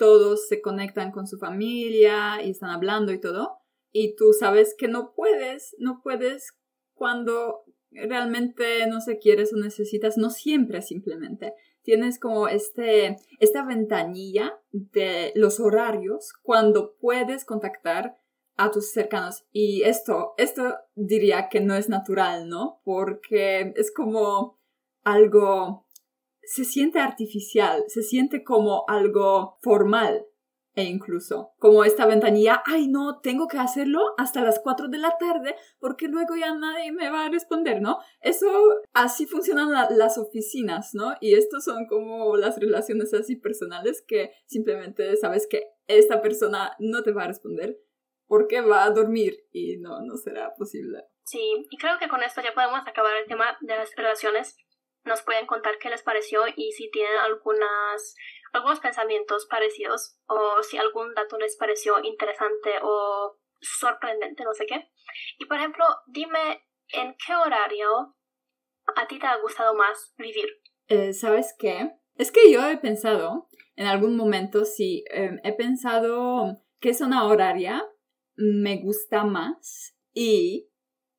[0.00, 3.58] todos se conectan con su familia y están hablando y todo,
[3.92, 6.56] y tú sabes que no puedes, no puedes
[6.94, 11.52] cuando realmente no se quieres o necesitas, no siempre simplemente.
[11.82, 18.16] Tienes como este, esta ventanilla de los horarios cuando puedes contactar
[18.56, 19.44] a tus cercanos.
[19.52, 22.80] Y esto, esto diría que no es natural, ¿no?
[22.84, 24.56] Porque es como
[25.02, 25.86] algo,
[26.42, 30.26] se siente artificial, se siente como algo formal
[30.74, 35.16] e incluso como esta ventanilla, ay no, tengo que hacerlo hasta las 4 de la
[35.18, 37.98] tarde porque luego ya nadie me va a responder, ¿no?
[38.20, 38.46] Eso,
[38.92, 41.14] así funcionan las oficinas, ¿no?
[41.20, 47.02] Y estos son como las relaciones así personales que simplemente sabes que esta persona no
[47.02, 47.76] te va a responder
[48.26, 51.04] porque va a dormir y no, no será posible.
[51.24, 54.56] Sí, y creo que con esto ya podemos acabar el tema de las relaciones.
[55.04, 58.14] Nos pueden contar qué les pareció y si tienen algunas
[58.52, 64.90] algunos pensamientos parecidos o si algún dato les pareció interesante o sorprendente, no sé qué.
[65.38, 68.16] Y por ejemplo, dime en qué horario
[68.96, 70.48] a ti te ha gustado más vivir.
[70.88, 71.92] Eh, ¿Sabes qué?
[72.16, 77.86] Es que yo he pensado, en algún momento sí, em, he pensado que zona horaria
[78.36, 80.70] me gusta más y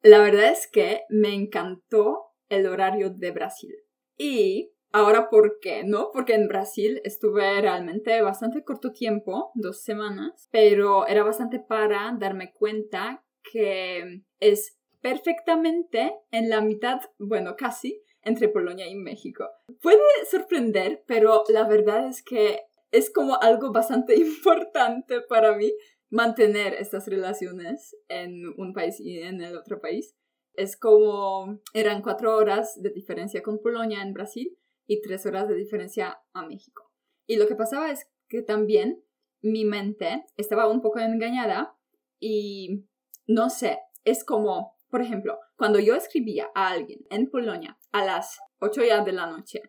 [0.02, 3.76] la verdad es que me encantó el horario de Brasil.
[4.18, 5.84] Y Ahora, ¿por qué?
[5.86, 6.10] ¿No?
[6.12, 12.52] Porque en Brasil estuve realmente bastante corto tiempo, dos semanas, pero era bastante para darme
[12.52, 19.50] cuenta que es perfectamente en la mitad, bueno, casi, entre Polonia y México.
[19.82, 22.60] Puede sorprender, pero la verdad es que
[22.92, 25.72] es como algo bastante importante para mí
[26.10, 30.16] mantener estas relaciones en un país y en el otro país.
[30.54, 35.56] Es como eran cuatro horas de diferencia con Polonia en Brasil y tres horas de
[35.56, 36.92] diferencia a México.
[37.26, 39.04] Y lo que pasaba es que también
[39.42, 41.76] mi mente estaba un poco engañada
[42.20, 42.86] y
[43.28, 48.40] no sé, es como, por ejemplo, cuando yo escribía a alguien en Polonia a las
[48.60, 49.62] 8 ya de la noche,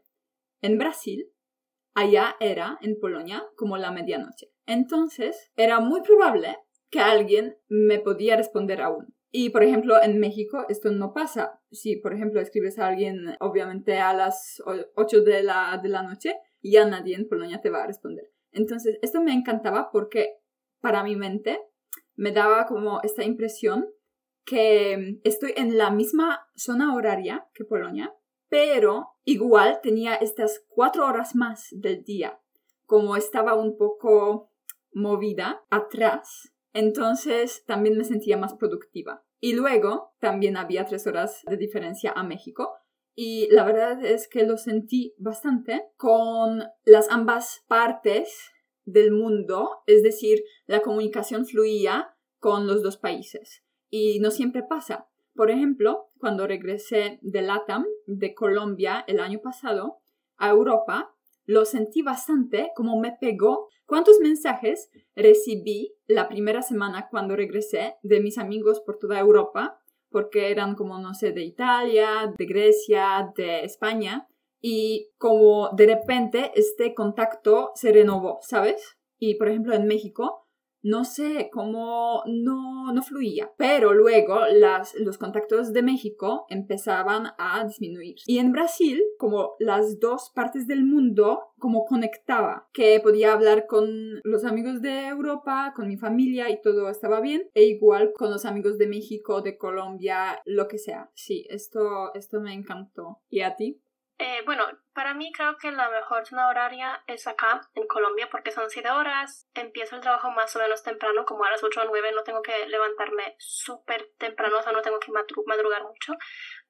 [0.60, 1.30] en Brasil,
[1.94, 4.52] allá era en Polonia como la medianoche.
[4.66, 6.56] Entonces, era muy probable
[6.90, 9.14] que alguien me podía responder aún.
[9.34, 11.58] Y, por ejemplo, en México esto no pasa.
[11.70, 14.62] Si, por ejemplo, escribes a alguien, obviamente, a las
[14.94, 18.30] 8 de la, de la noche, ya nadie en Polonia te va a responder.
[18.52, 20.36] Entonces, esto me encantaba porque
[20.80, 21.58] para mi mente
[22.14, 23.88] me daba como esta impresión
[24.44, 28.14] que estoy en la misma zona horaria que Polonia,
[28.50, 32.38] pero igual tenía estas cuatro horas más del día.
[32.84, 34.50] Como estaba un poco
[34.92, 39.24] movida atrás, entonces también me sentía más productiva.
[39.40, 42.74] Y luego también había tres horas de diferencia a México.
[43.14, 48.50] Y la verdad es que lo sentí bastante con las ambas partes
[48.84, 53.62] del mundo, es decir, la comunicación fluía con los dos países.
[53.90, 55.08] Y no siempre pasa.
[55.34, 59.98] Por ejemplo, cuando regresé de LATAM, de Colombia, el año pasado,
[60.36, 61.14] a Europa,
[61.46, 63.68] lo sentí bastante como me pegó.
[63.86, 69.78] ¿Cuántos mensajes recibí la primera semana cuando regresé de mis amigos por toda Europa?
[70.10, 74.28] Porque eran como, no sé, de Italia, de Grecia, de España.
[74.60, 78.96] Y como de repente este contacto se renovó, ¿sabes?
[79.18, 80.41] Y por ejemplo en México
[80.82, 83.50] no sé cómo no, no fluía.
[83.56, 88.16] Pero luego las, los contactos de México empezaban a disminuir.
[88.26, 94.20] Y en Brasil, como las dos partes del mundo, como conectaba, que podía hablar con
[94.24, 98.44] los amigos de Europa, con mi familia y todo estaba bien, e igual con los
[98.44, 101.10] amigos de México, de Colombia, lo que sea.
[101.14, 103.20] Sí, esto, esto me encantó.
[103.30, 103.80] ¿Y a ti?
[104.24, 108.52] Eh, bueno, para mí creo que la mejor zona horaria es acá, en Colombia, porque
[108.52, 109.48] son 7 horas.
[109.52, 112.40] Empiezo el trabajo más o menos temprano, como a las 8 o 9, no tengo
[112.40, 116.12] que levantarme súper temprano, o sea, no tengo que madrugar mucho.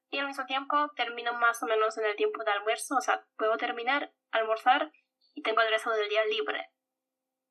[0.08, 3.22] Y al mismo tiempo termino más o menos en el tiempo de almuerzo, o sea,
[3.36, 4.90] puedo terminar, almorzar
[5.34, 6.70] y tengo el resto del día libre.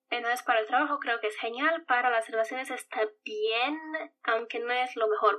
[0.09, 3.79] Entonces, para el trabajo creo que es genial, para las relaciones está bien,
[4.23, 5.37] aunque no es lo mejor.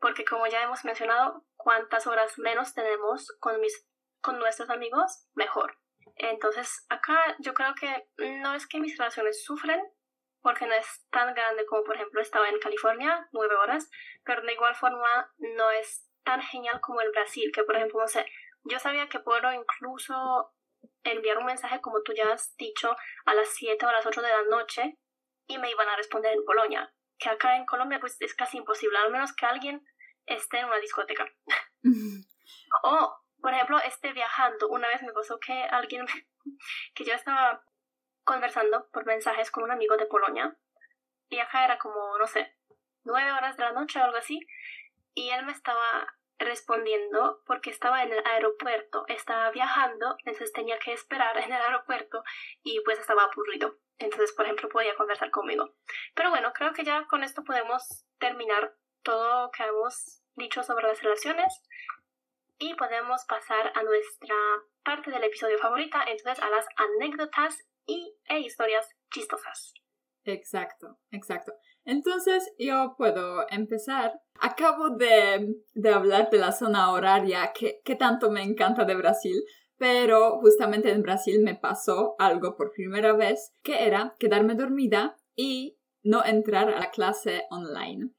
[0.00, 3.86] Porque como ya hemos mencionado, cuantas horas menos tenemos con mis
[4.22, 5.78] con nuestros amigos, mejor.
[6.16, 8.08] Entonces, acá yo creo que
[8.40, 9.80] no es que mis relaciones sufren,
[10.40, 13.88] porque no es tan grande como, por ejemplo, estaba en California, nueve horas,
[14.24, 18.08] pero de igual forma no es tan genial como el Brasil, que, por ejemplo, no
[18.08, 18.26] sé,
[18.64, 20.52] yo sabía que puedo incluso
[21.04, 24.22] enviar un mensaje, como tú ya has dicho, a las 7 o a las 8
[24.22, 24.98] de la noche
[25.46, 28.98] y me iban a responder en Polonia, que acá en Colombia pues es casi imposible,
[28.98, 29.84] al menos que alguien
[30.26, 31.26] esté en una discoteca.
[32.84, 36.06] o por ejemplo, este viajando, una vez me pasó que alguien,
[36.94, 37.64] que yo estaba
[38.24, 40.56] conversando por mensajes con un amigo de Polonia,
[41.28, 42.56] y acá era como, no sé,
[43.04, 44.38] nueve horas de la noche o algo así,
[45.14, 50.92] y él me estaba respondiendo porque estaba en el aeropuerto, estaba viajando, entonces tenía que
[50.92, 52.22] esperar en el aeropuerto
[52.62, 53.78] y pues estaba aburrido.
[53.98, 55.74] Entonces, por ejemplo, podía conversar conmigo.
[56.14, 60.88] Pero bueno, creo que ya con esto podemos terminar todo lo que hemos dicho sobre
[60.88, 61.62] las relaciones
[62.62, 64.36] y podemos pasar a nuestra
[64.84, 67.56] parte del episodio favorita, entonces a las anécdotas
[67.86, 69.74] y, e historias chistosas.
[70.24, 71.52] Exacto, exacto.
[71.84, 74.12] Entonces yo puedo empezar.
[74.40, 79.42] Acabo de, de hablar de la zona horaria que, que tanto me encanta de Brasil,
[79.76, 85.80] pero justamente en Brasil me pasó algo por primera vez, que era quedarme dormida y
[86.04, 88.12] no entrar a la clase online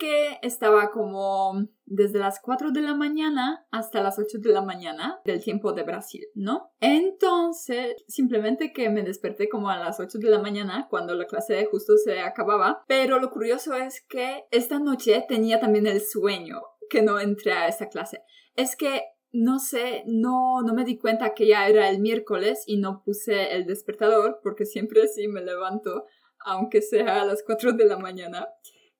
[0.00, 5.20] que estaba como desde las 4 de la mañana hasta las 8 de la mañana
[5.26, 6.72] del tiempo de Brasil, ¿no?
[6.80, 11.66] Entonces, simplemente que me desperté como a las 8 de la mañana cuando la clase
[11.70, 17.02] justo se acababa, pero lo curioso es que esta noche tenía también el sueño que
[17.02, 18.22] no entré a esa clase.
[18.56, 22.78] Es que no sé, no, no me di cuenta que ya era el miércoles y
[22.78, 26.06] no puse el despertador porque siempre sí me levanto,
[26.44, 28.48] aunque sea a las 4 de la mañana.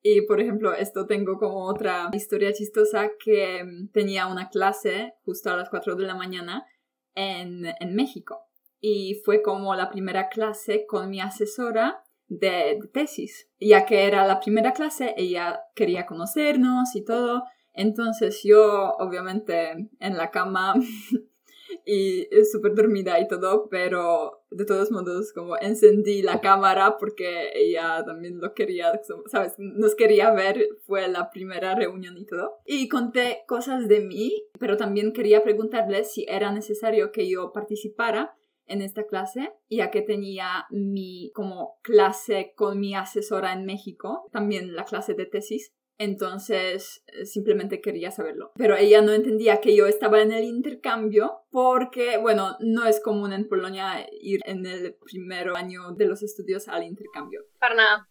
[0.02, 5.50] Y por ejemplo, esto tengo como otra historia chistosa que mm, tenía una clase justo
[5.50, 6.66] a las 4 de la mañana
[7.14, 8.40] en, en México.
[8.80, 13.50] Y fue como la primera clase con mi asesora de, de, tesis.
[13.60, 17.44] Ya que era la primera clase, ella quería conocernos y todo.
[17.74, 20.74] Entonces yo, obviamente, en la cama
[21.84, 28.04] y súper dormida y todo, pero de todos modos como encendí la cámara porque ella
[28.04, 29.54] también lo quería, ¿sabes?
[29.58, 32.58] Nos quería ver, fue la primera reunión y todo.
[32.64, 38.34] Y conté cosas de mí, pero también quería preguntarle si era necesario que yo participara
[38.70, 44.74] en esta clase, ya que tenía mi como clase con mi asesora en México, también
[44.74, 45.72] la clase de tesis.
[46.00, 48.52] Entonces eh, simplemente quería saberlo.
[48.56, 53.34] Pero ella no entendía que yo estaba en el intercambio porque, bueno, no es común
[53.34, 57.42] en Polonia ir en el primer año de los estudios al intercambio.
[57.58, 58.08] Para nada.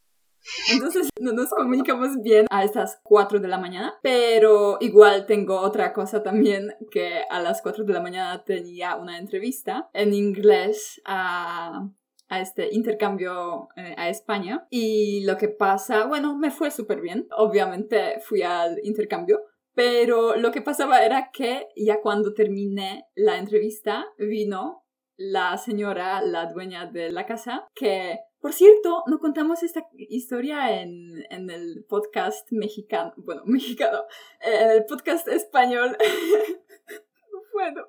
[0.71, 5.91] Entonces no nos comunicamos bien a estas 4 de la mañana, pero igual tengo otra
[5.91, 11.89] cosa también que a las 4 de la mañana tenía una entrevista en inglés a
[12.29, 14.67] a este intercambio eh, a España.
[14.69, 17.27] Y lo que pasa, bueno, me fue súper bien.
[17.35, 19.41] Obviamente fui al intercambio,
[19.73, 24.85] pero lo que pasaba era que ya cuando terminé la entrevista vino
[25.17, 31.25] la señora, la dueña de la casa, que, por cierto, no contamos esta historia en,
[31.29, 34.03] en el podcast mexicano, bueno, mexicano,
[34.39, 35.97] en el podcast español.
[37.53, 37.87] bueno,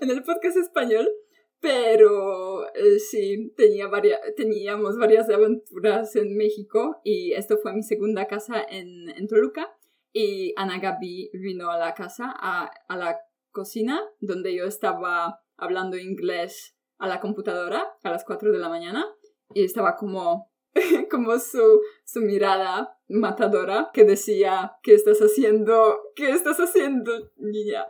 [0.00, 1.08] en el podcast español
[1.60, 3.90] pero eh, sí, tenía
[4.36, 9.74] teníamos varias aventuras en México y esto fue mi segunda casa en, en Toluca.
[10.12, 13.18] Y Ana Gaby vino a la casa, a, a la
[13.50, 19.06] cocina, donde yo estaba hablando inglés a la computadora a las 4 de la mañana
[19.54, 20.50] y estaba como,
[21.10, 25.98] como su, su mirada matadora que decía, ¿qué estás haciendo?
[26.14, 27.86] ¿Qué estás haciendo, niña?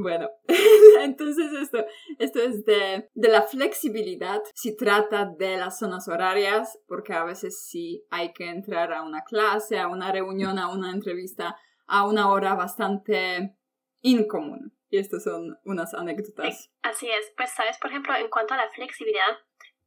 [0.00, 0.30] Bueno,
[1.00, 1.84] entonces esto,
[2.20, 4.40] esto es de, de, la flexibilidad.
[4.54, 9.24] Si trata de las zonas horarias, porque a veces sí hay que entrar a una
[9.24, 11.56] clase, a una reunión, a una entrevista
[11.88, 13.56] a una hora bastante
[14.02, 14.72] incomún.
[14.90, 16.70] Y estas son unas anécdotas.
[16.82, 17.32] Así es.
[17.36, 19.38] Pues, sabes, por ejemplo, en cuanto a la flexibilidad,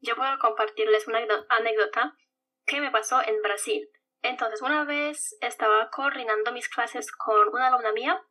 [0.01, 2.17] yo puedo compartirles una anécdota
[2.65, 3.87] que me pasó en Brasil.
[4.23, 8.21] Entonces, una vez estaba coordinando mis clases con una alumna mía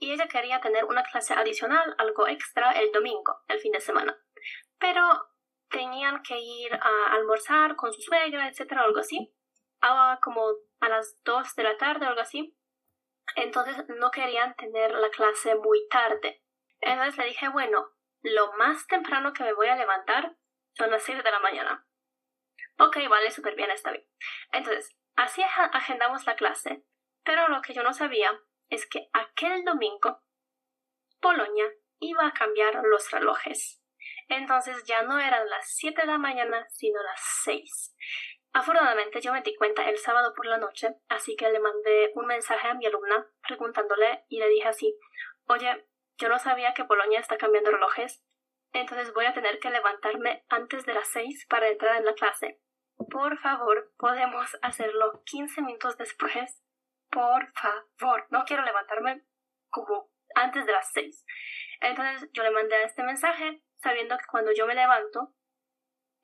[0.00, 4.18] y ella quería tener una clase adicional, algo extra, el domingo, el fin de semana.
[4.78, 5.02] Pero
[5.68, 9.32] tenían que ir a almorzar con su suegra, etcétera, algo así,
[9.82, 10.42] a como
[10.80, 12.56] a las 2 de la tarde, algo así.
[13.36, 16.42] Entonces no querían tener la clase muy tarde.
[16.80, 17.86] Entonces le dije, bueno,
[18.22, 20.34] lo más temprano que me voy a levantar
[20.72, 21.86] son las 7 de la mañana.
[22.78, 24.06] Ok, vale, súper bien, está bien.
[24.52, 26.86] Entonces, así agendamos la clase,
[27.22, 28.40] pero lo que yo no sabía
[28.70, 30.22] es que aquel domingo
[31.20, 31.66] Polonia
[31.98, 33.82] iba a cambiar los relojes.
[34.28, 37.96] Entonces ya no eran las 7 de la mañana, sino las 6.
[38.52, 42.26] Afortunadamente yo me di cuenta el sábado por la noche, así que le mandé un
[42.26, 44.98] mensaje a mi alumna preguntándole y le dije así,
[45.46, 45.86] oye,
[46.18, 48.24] yo no sabía que Polonia está cambiando relojes,
[48.72, 52.60] entonces voy a tener que levantarme antes de las 6 para entrar en la clase.
[53.10, 56.60] Por favor, podemos hacerlo 15 minutos después
[57.10, 59.22] por favor, no quiero levantarme
[59.68, 61.24] como antes de las seis.
[61.80, 65.34] Entonces yo le mandé este mensaje sabiendo que cuando yo me levanto,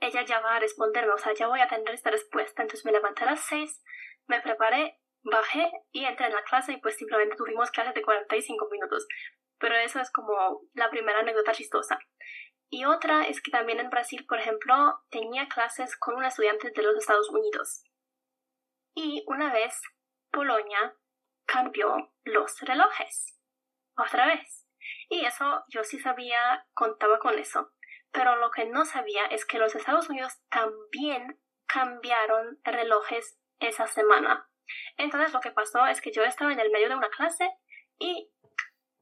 [0.01, 2.63] ella ya va a responderme, o sea, ya voy a tener esta respuesta.
[2.63, 3.83] Entonces me levanté a las seis,
[4.27, 8.69] me preparé, bajé y entré en la clase y pues simplemente tuvimos clases de 45
[8.71, 9.07] minutos.
[9.59, 11.99] Pero eso es como la primera anécdota chistosa.
[12.69, 16.83] Y otra es que también en Brasil, por ejemplo, tenía clases con un estudiante de
[16.83, 17.85] los Estados Unidos.
[18.95, 19.81] Y una vez
[20.37, 20.95] Polonia
[21.47, 23.41] cambió los relojes.
[23.97, 24.67] Otra vez.
[25.09, 27.73] Y eso yo sí sabía, contaba con eso.
[28.13, 34.47] Pero lo que no sabía es que los Estados Unidos también cambiaron relojes esa semana.
[34.99, 37.51] Entonces lo que pasó es que yo estaba en el medio de una clase
[37.99, 38.31] y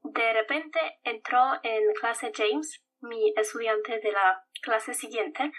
[0.03, 5.51] de repente entró en clase James, mi estudiante de la clase siguiente,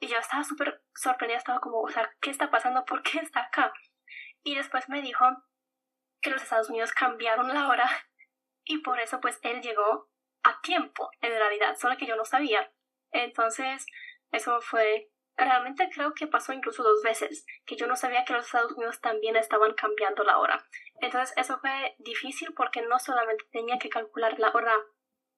[0.00, 2.84] y yo estaba súper sorprendida, estaba como, o sea, ¿qué está pasando?
[2.84, 3.72] ¿Por qué está acá?
[4.42, 5.24] Y después me dijo
[6.20, 7.88] que los Estados Unidos cambiaron la hora
[8.64, 10.08] y por eso pues él llegó
[10.42, 12.72] a tiempo, en realidad, solo que yo no sabía.
[13.12, 13.84] Entonces,
[14.30, 18.46] eso fue realmente creo que pasó incluso dos veces, que yo no sabía que los
[18.46, 20.66] Estados Unidos también estaban cambiando la hora.
[21.00, 24.74] Entonces eso fue difícil porque no solamente tenía que calcular la hora,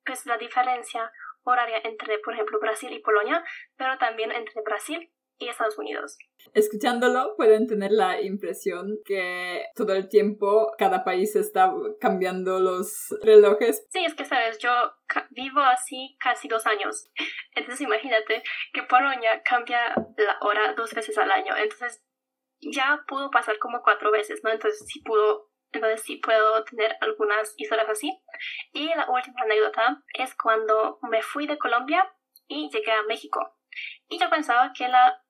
[0.05, 1.13] pues la diferencia
[1.45, 3.45] horaria entre, por ejemplo, Brasil y Polonia,
[3.77, 6.19] pero también entre Brasil y Estados Unidos.
[6.55, 13.87] Escuchándolo pueden tener la impresión que todo el tiempo cada país está cambiando los relojes.
[13.91, 14.71] Sí, es que sabes, yo
[15.31, 17.11] vivo así casi dos años.
[17.55, 21.57] Entonces imagínate que Polonia cambia la hora dos veces al año.
[21.57, 22.05] Entonces
[22.61, 24.51] ya pudo pasar como cuatro veces, ¿no?
[24.51, 28.13] Entonces sí pudo entonces sí puedo tener algunas historias así.
[28.73, 32.15] Y la última anécdota es cuando me fui de Colombia
[32.47, 33.57] y llegué a México.
[34.09, 35.23] Y yo pensaba que la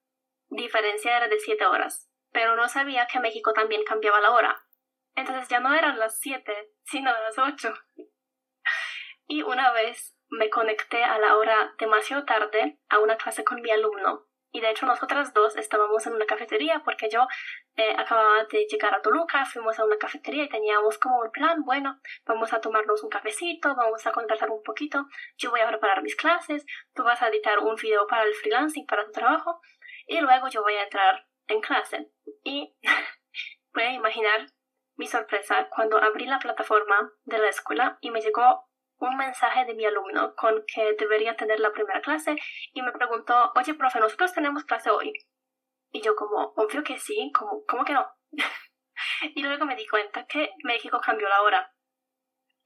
[0.49, 4.65] diferencia era de 7 horas, pero no sabía que México también cambiaba la hora.
[5.15, 7.75] Entonces ya no eran las 7, sino las 8.
[9.27, 13.71] Y una vez me conecté a la hora demasiado tarde a una clase con mi
[13.71, 14.27] alumno.
[14.53, 17.27] Y de hecho nosotras dos estábamos en una cafetería porque yo
[17.77, 21.65] eh, acababa de llegar a Toluca, fuimos a una cafetería y teníamos como un plan,
[21.65, 25.07] bueno, vamos a tomarnos un cafecito, vamos a conversar un poquito,
[25.39, 28.87] yo voy a preparar mis clases, tú vas a editar un video para el freelancing,
[28.87, 29.61] para tu trabajo,
[30.07, 32.11] y luego yo voy a entrar en clase.
[32.45, 32.77] Y
[33.73, 34.47] pueden imaginar
[34.97, 38.69] mi sorpresa cuando abrí la plataforma de la escuela y me llegó
[39.07, 42.37] un mensaje de mi alumno con que debería tener la primera clase
[42.73, 45.13] y me preguntó, oye, profe, nosotros tenemos clase hoy.
[45.91, 48.07] Y yo como, obvio que sí, como, ¿cómo que no?
[49.35, 51.75] y luego me di cuenta que México cambió la hora.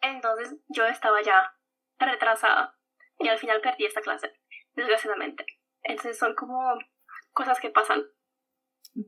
[0.03, 1.55] Entonces yo estaba ya
[1.99, 2.77] retrasada
[3.19, 4.31] y al final perdí esta clase,
[4.75, 5.47] desgraciadamente.
[5.83, 6.61] Entonces son como
[7.33, 8.05] cosas que pasan.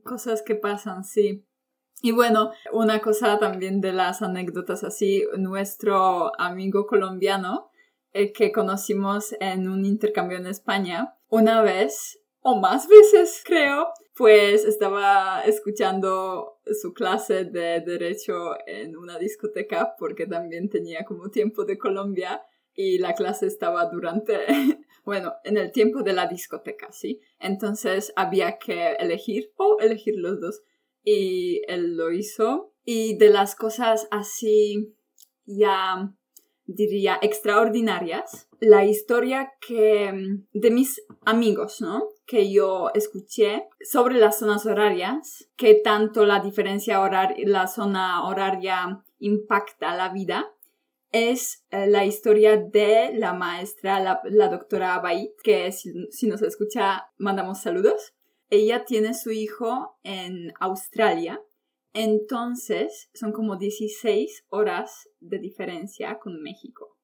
[0.03, 1.47] Cosas que pasan, sí.
[2.01, 7.69] Y bueno, una cosa también de las anécdotas así, nuestro amigo colombiano,
[8.13, 14.65] el que conocimos en un intercambio en España, una vez o más veces creo, pues
[14.65, 21.77] estaba escuchando su clase de derecho en una discoteca porque también tenía como tiempo de
[21.77, 22.41] Colombia
[22.73, 24.39] y la clase estaba durante
[25.05, 27.19] bueno, en el tiempo de la discoteca, ¿sí?
[27.39, 30.61] Entonces había que elegir o elegir los dos.
[31.03, 32.73] Y él lo hizo.
[32.85, 34.95] Y de las cosas así
[35.45, 36.13] ya
[36.65, 42.09] diría extraordinarias, la historia que de mis amigos, ¿no?
[42.25, 49.03] Que yo escuché sobre las zonas horarias, que tanto la diferencia horaria, la zona horaria
[49.19, 50.51] impacta la vida
[51.11, 57.09] es eh, la historia de la maestra, la, doctora Bait, que si, si, nos escucha,
[57.17, 58.13] mandamos saludos.
[58.49, 61.39] Ella tiene su hijo en Australia,
[61.93, 66.97] entonces son como 16 horas de diferencia con México.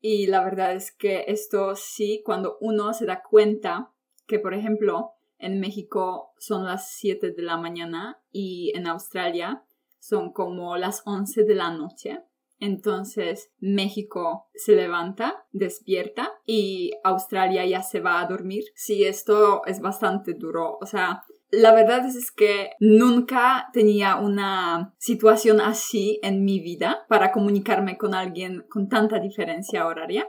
[0.00, 3.94] Y la verdad es que esto sí, cuando uno se da cuenta
[4.26, 9.64] que, por ejemplo, en México son las 7 de la mañana y en Australia
[9.98, 12.20] son como las 11 de la noche
[12.58, 18.64] entonces México se levanta, despierta y Australia ya se va a dormir.
[18.74, 20.78] Sí, esto es bastante duro.
[20.80, 27.32] O sea, la verdad es que nunca tenía una situación así en mi vida para
[27.32, 30.28] comunicarme con alguien con tanta diferencia horaria.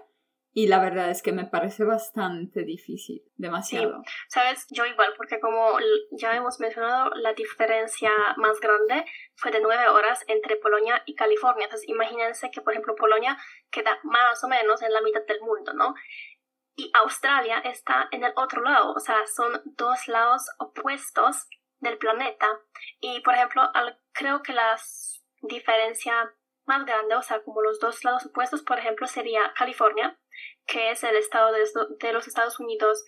[0.58, 4.02] Y la verdad es que me parece bastante difícil, demasiado.
[4.06, 5.78] Sí, sabes, yo igual, porque como
[6.12, 9.04] ya hemos mencionado, la diferencia más grande
[9.36, 11.66] fue de nueve horas entre Polonia y California.
[11.66, 13.38] Entonces, imagínense que, por ejemplo, Polonia
[13.70, 15.94] queda más o menos en la mitad del mundo, ¿no?
[16.78, 21.50] Y Australia está en el otro lado, o sea, son dos lados opuestos
[21.80, 22.48] del planeta.
[23.02, 23.70] Y, por ejemplo,
[24.14, 24.78] creo que la
[25.42, 26.34] diferencia
[26.66, 30.18] más grande, o sea, como los dos lados opuestos, por ejemplo, sería California,
[30.66, 33.04] que es el estado de, los Estados Unidos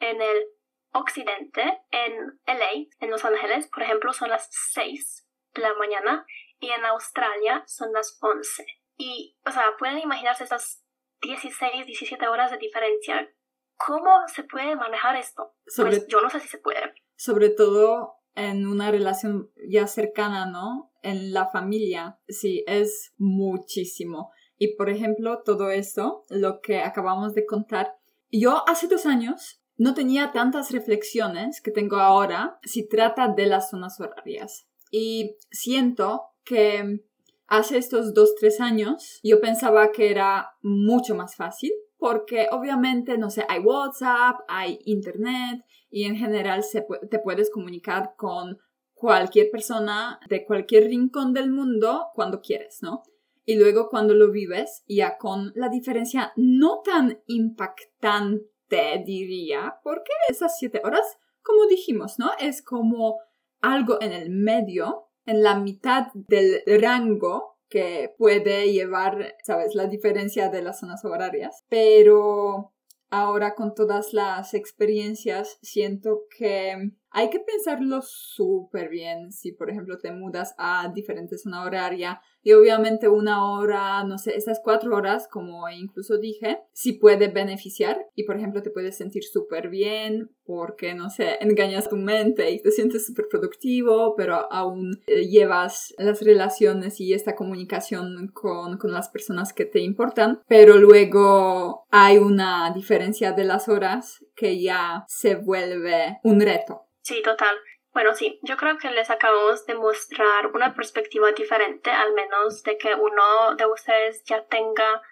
[0.00, 0.46] en el
[0.92, 6.26] occidente, en LA, en Los Ángeles, por ejemplo, son las 6 de la mañana
[6.58, 8.66] y en Australia son las 11.
[8.96, 10.84] Y, o sea, pueden imaginarse esas
[11.22, 13.30] 16, 17 horas de diferencia.
[13.76, 15.54] ¿Cómo se puede manejar esto?
[15.76, 16.94] pues yo no sé si se puede.
[17.16, 20.92] Sobre todo en una relación ya cercana, ¿no?
[21.02, 24.30] En la familia, sí, es muchísimo.
[24.58, 27.96] Y por ejemplo, todo esto, lo que acabamos de contar,
[28.30, 33.70] yo hace dos años no tenía tantas reflexiones que tengo ahora si trata de las
[33.70, 34.66] zonas horarias.
[34.90, 37.04] Y siento que
[37.46, 43.30] hace estos dos, tres años yo pensaba que era mucho más fácil porque obviamente, no
[43.30, 48.58] sé, hay WhatsApp, hay Internet y en general se, te puedes comunicar con
[48.94, 53.02] cualquier persona de cualquier rincón del mundo cuando quieres, ¿no?
[53.46, 60.58] Y luego cuando lo vives, ya con la diferencia no tan impactante, diría, porque esas
[60.58, 62.32] siete horas, como dijimos, ¿no?
[62.40, 63.20] Es como
[63.60, 70.48] algo en el medio, en la mitad del rango que puede llevar, sabes, la diferencia
[70.48, 71.64] de las zonas horarias.
[71.68, 72.74] Pero
[73.10, 79.96] ahora con todas las experiencias siento que hay que pensarlo súper bien si por ejemplo
[79.96, 85.26] te mudas a diferentes zona horaria y obviamente una hora, no sé, esas cuatro horas,
[85.26, 90.94] como incluso dije, sí puede beneficiar y por ejemplo te puedes sentir súper bien porque,
[90.94, 96.20] no sé, engañas tu mente y te sientes súper productivo, pero aún eh, llevas las
[96.22, 102.70] relaciones y esta comunicación con, con las personas que te importan, pero luego hay una
[102.74, 106.85] diferencia de las horas que ya se vuelve un reto.
[107.06, 107.56] Sí, total.
[107.92, 112.76] Bueno, sí, yo creo que les acabamos de mostrar una perspectiva diferente, al menos de
[112.78, 115.02] que uno de ustedes ya tenga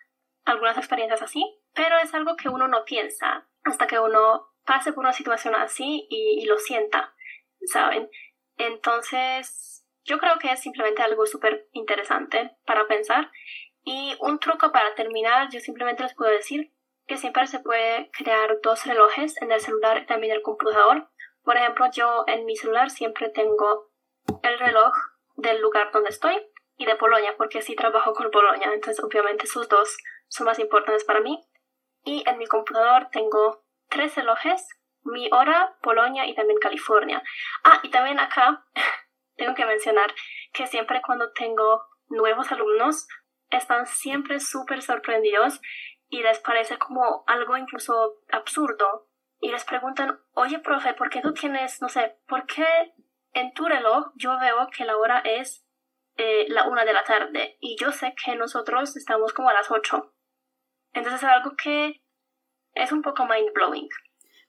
[0.44, 5.04] algunas experiencias así, pero es algo que uno no piensa hasta que uno pase por
[5.04, 7.14] una situación así y, lo sienta,
[7.66, 8.10] ¿saben?
[8.56, 13.30] Entonces, yo creo que es simplemente algo súper interesante para pensar.
[13.84, 16.72] Y un truco para terminar, yo simplemente les puedo decir
[17.06, 21.08] que siempre se puede crear dos relojes en el celular y también el computador
[21.44, 23.90] por ejemplo, yo en mi celular siempre tengo
[24.42, 24.92] el reloj
[25.36, 26.34] del lugar donde estoy
[26.76, 29.96] y de Polonia, porque sí trabajo con Polonia, entonces obviamente esos dos
[30.28, 31.40] son más importantes para mí.
[32.02, 34.66] Y en mi computador tengo tres relojes,
[35.02, 37.22] mi hora, Polonia y también California.
[37.62, 38.64] Ah, y también acá
[39.36, 40.14] tengo que mencionar
[40.52, 43.06] que siempre cuando tengo nuevos alumnos,
[43.50, 45.60] están siempre súper sorprendidos
[46.08, 49.08] y les parece como algo incluso absurdo
[49.44, 52.64] y les preguntan, oye, profe, ¿por qué tú tienes, no sé, por qué
[53.34, 55.66] en tu reloj yo veo que la hora es
[56.16, 59.70] eh, la una de la tarde y yo sé que nosotros estamos como a las
[59.70, 60.14] ocho?
[60.94, 62.02] Entonces es algo que
[62.72, 63.86] es un poco mind blowing.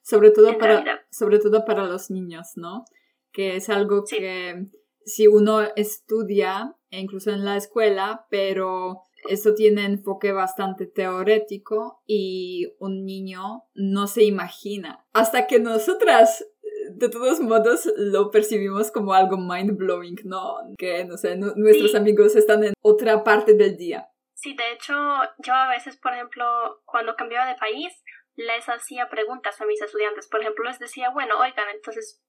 [0.02, 2.86] Sobre todo, para, sobre todo para los niños, ¿no?
[3.34, 4.64] Que es algo que
[5.04, 12.74] si uno estudia, e incluso en la escuela, pero esto tiene enfoque bastante teórico y
[12.80, 15.06] un niño no se imagina.
[15.14, 16.46] Hasta que nosotras,
[16.92, 20.58] de todos modos, lo percibimos como algo mind blowing, ¿no?
[20.78, 24.10] Que, no sé, nuestros amigos están en otra parte del día.
[24.34, 24.94] Sí, de hecho,
[25.40, 26.46] yo a veces, por ejemplo,
[26.86, 27.94] cuando cambiaba de país,
[28.36, 30.28] les hacía preguntas a mis estudiantes.
[30.28, 32.22] Por ejemplo, les decía, bueno, oigan, entonces,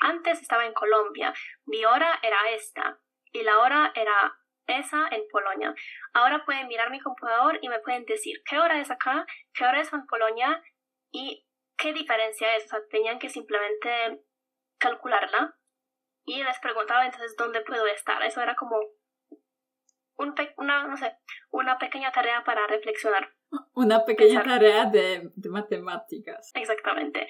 [0.00, 1.32] antes estaba en Colombia,
[1.66, 3.00] mi hora era esta
[3.32, 4.36] y la hora era
[4.66, 5.74] esa en Polonia.
[6.12, 9.80] Ahora pueden mirar mi computador y me pueden decir qué hora es acá, qué hora
[9.80, 10.62] es en Polonia
[11.10, 11.46] y
[11.76, 12.64] qué diferencia es.
[12.64, 14.22] O sea, tenían que simplemente
[14.78, 15.56] calcularla
[16.24, 18.22] y les preguntaba entonces dónde puedo estar.
[18.22, 18.76] Eso era como
[20.16, 21.16] un una, no sé,
[21.50, 23.32] una pequeña tarea para reflexionar.
[23.74, 26.50] Una pequeña tarea de, de, matemáticas.
[26.54, 27.28] Exactamente.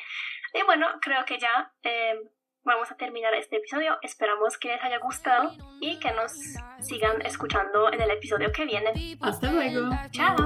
[0.54, 2.18] Y bueno, creo que ya eh,
[2.64, 3.98] vamos a terminar este episodio.
[4.02, 6.32] Esperamos que les haya gustado y que nos
[6.80, 8.92] sigan escuchando en el episodio que viene.
[9.20, 9.90] Hasta luego.
[10.10, 10.36] Chao.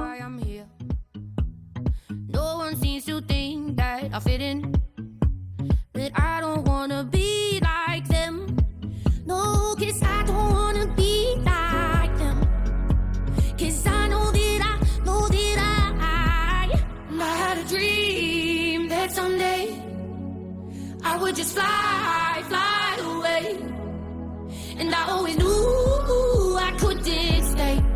[6.91, 7.38] I
[21.19, 23.57] would just fly, fly away.
[24.77, 27.88] And I always knew I couldn't stay.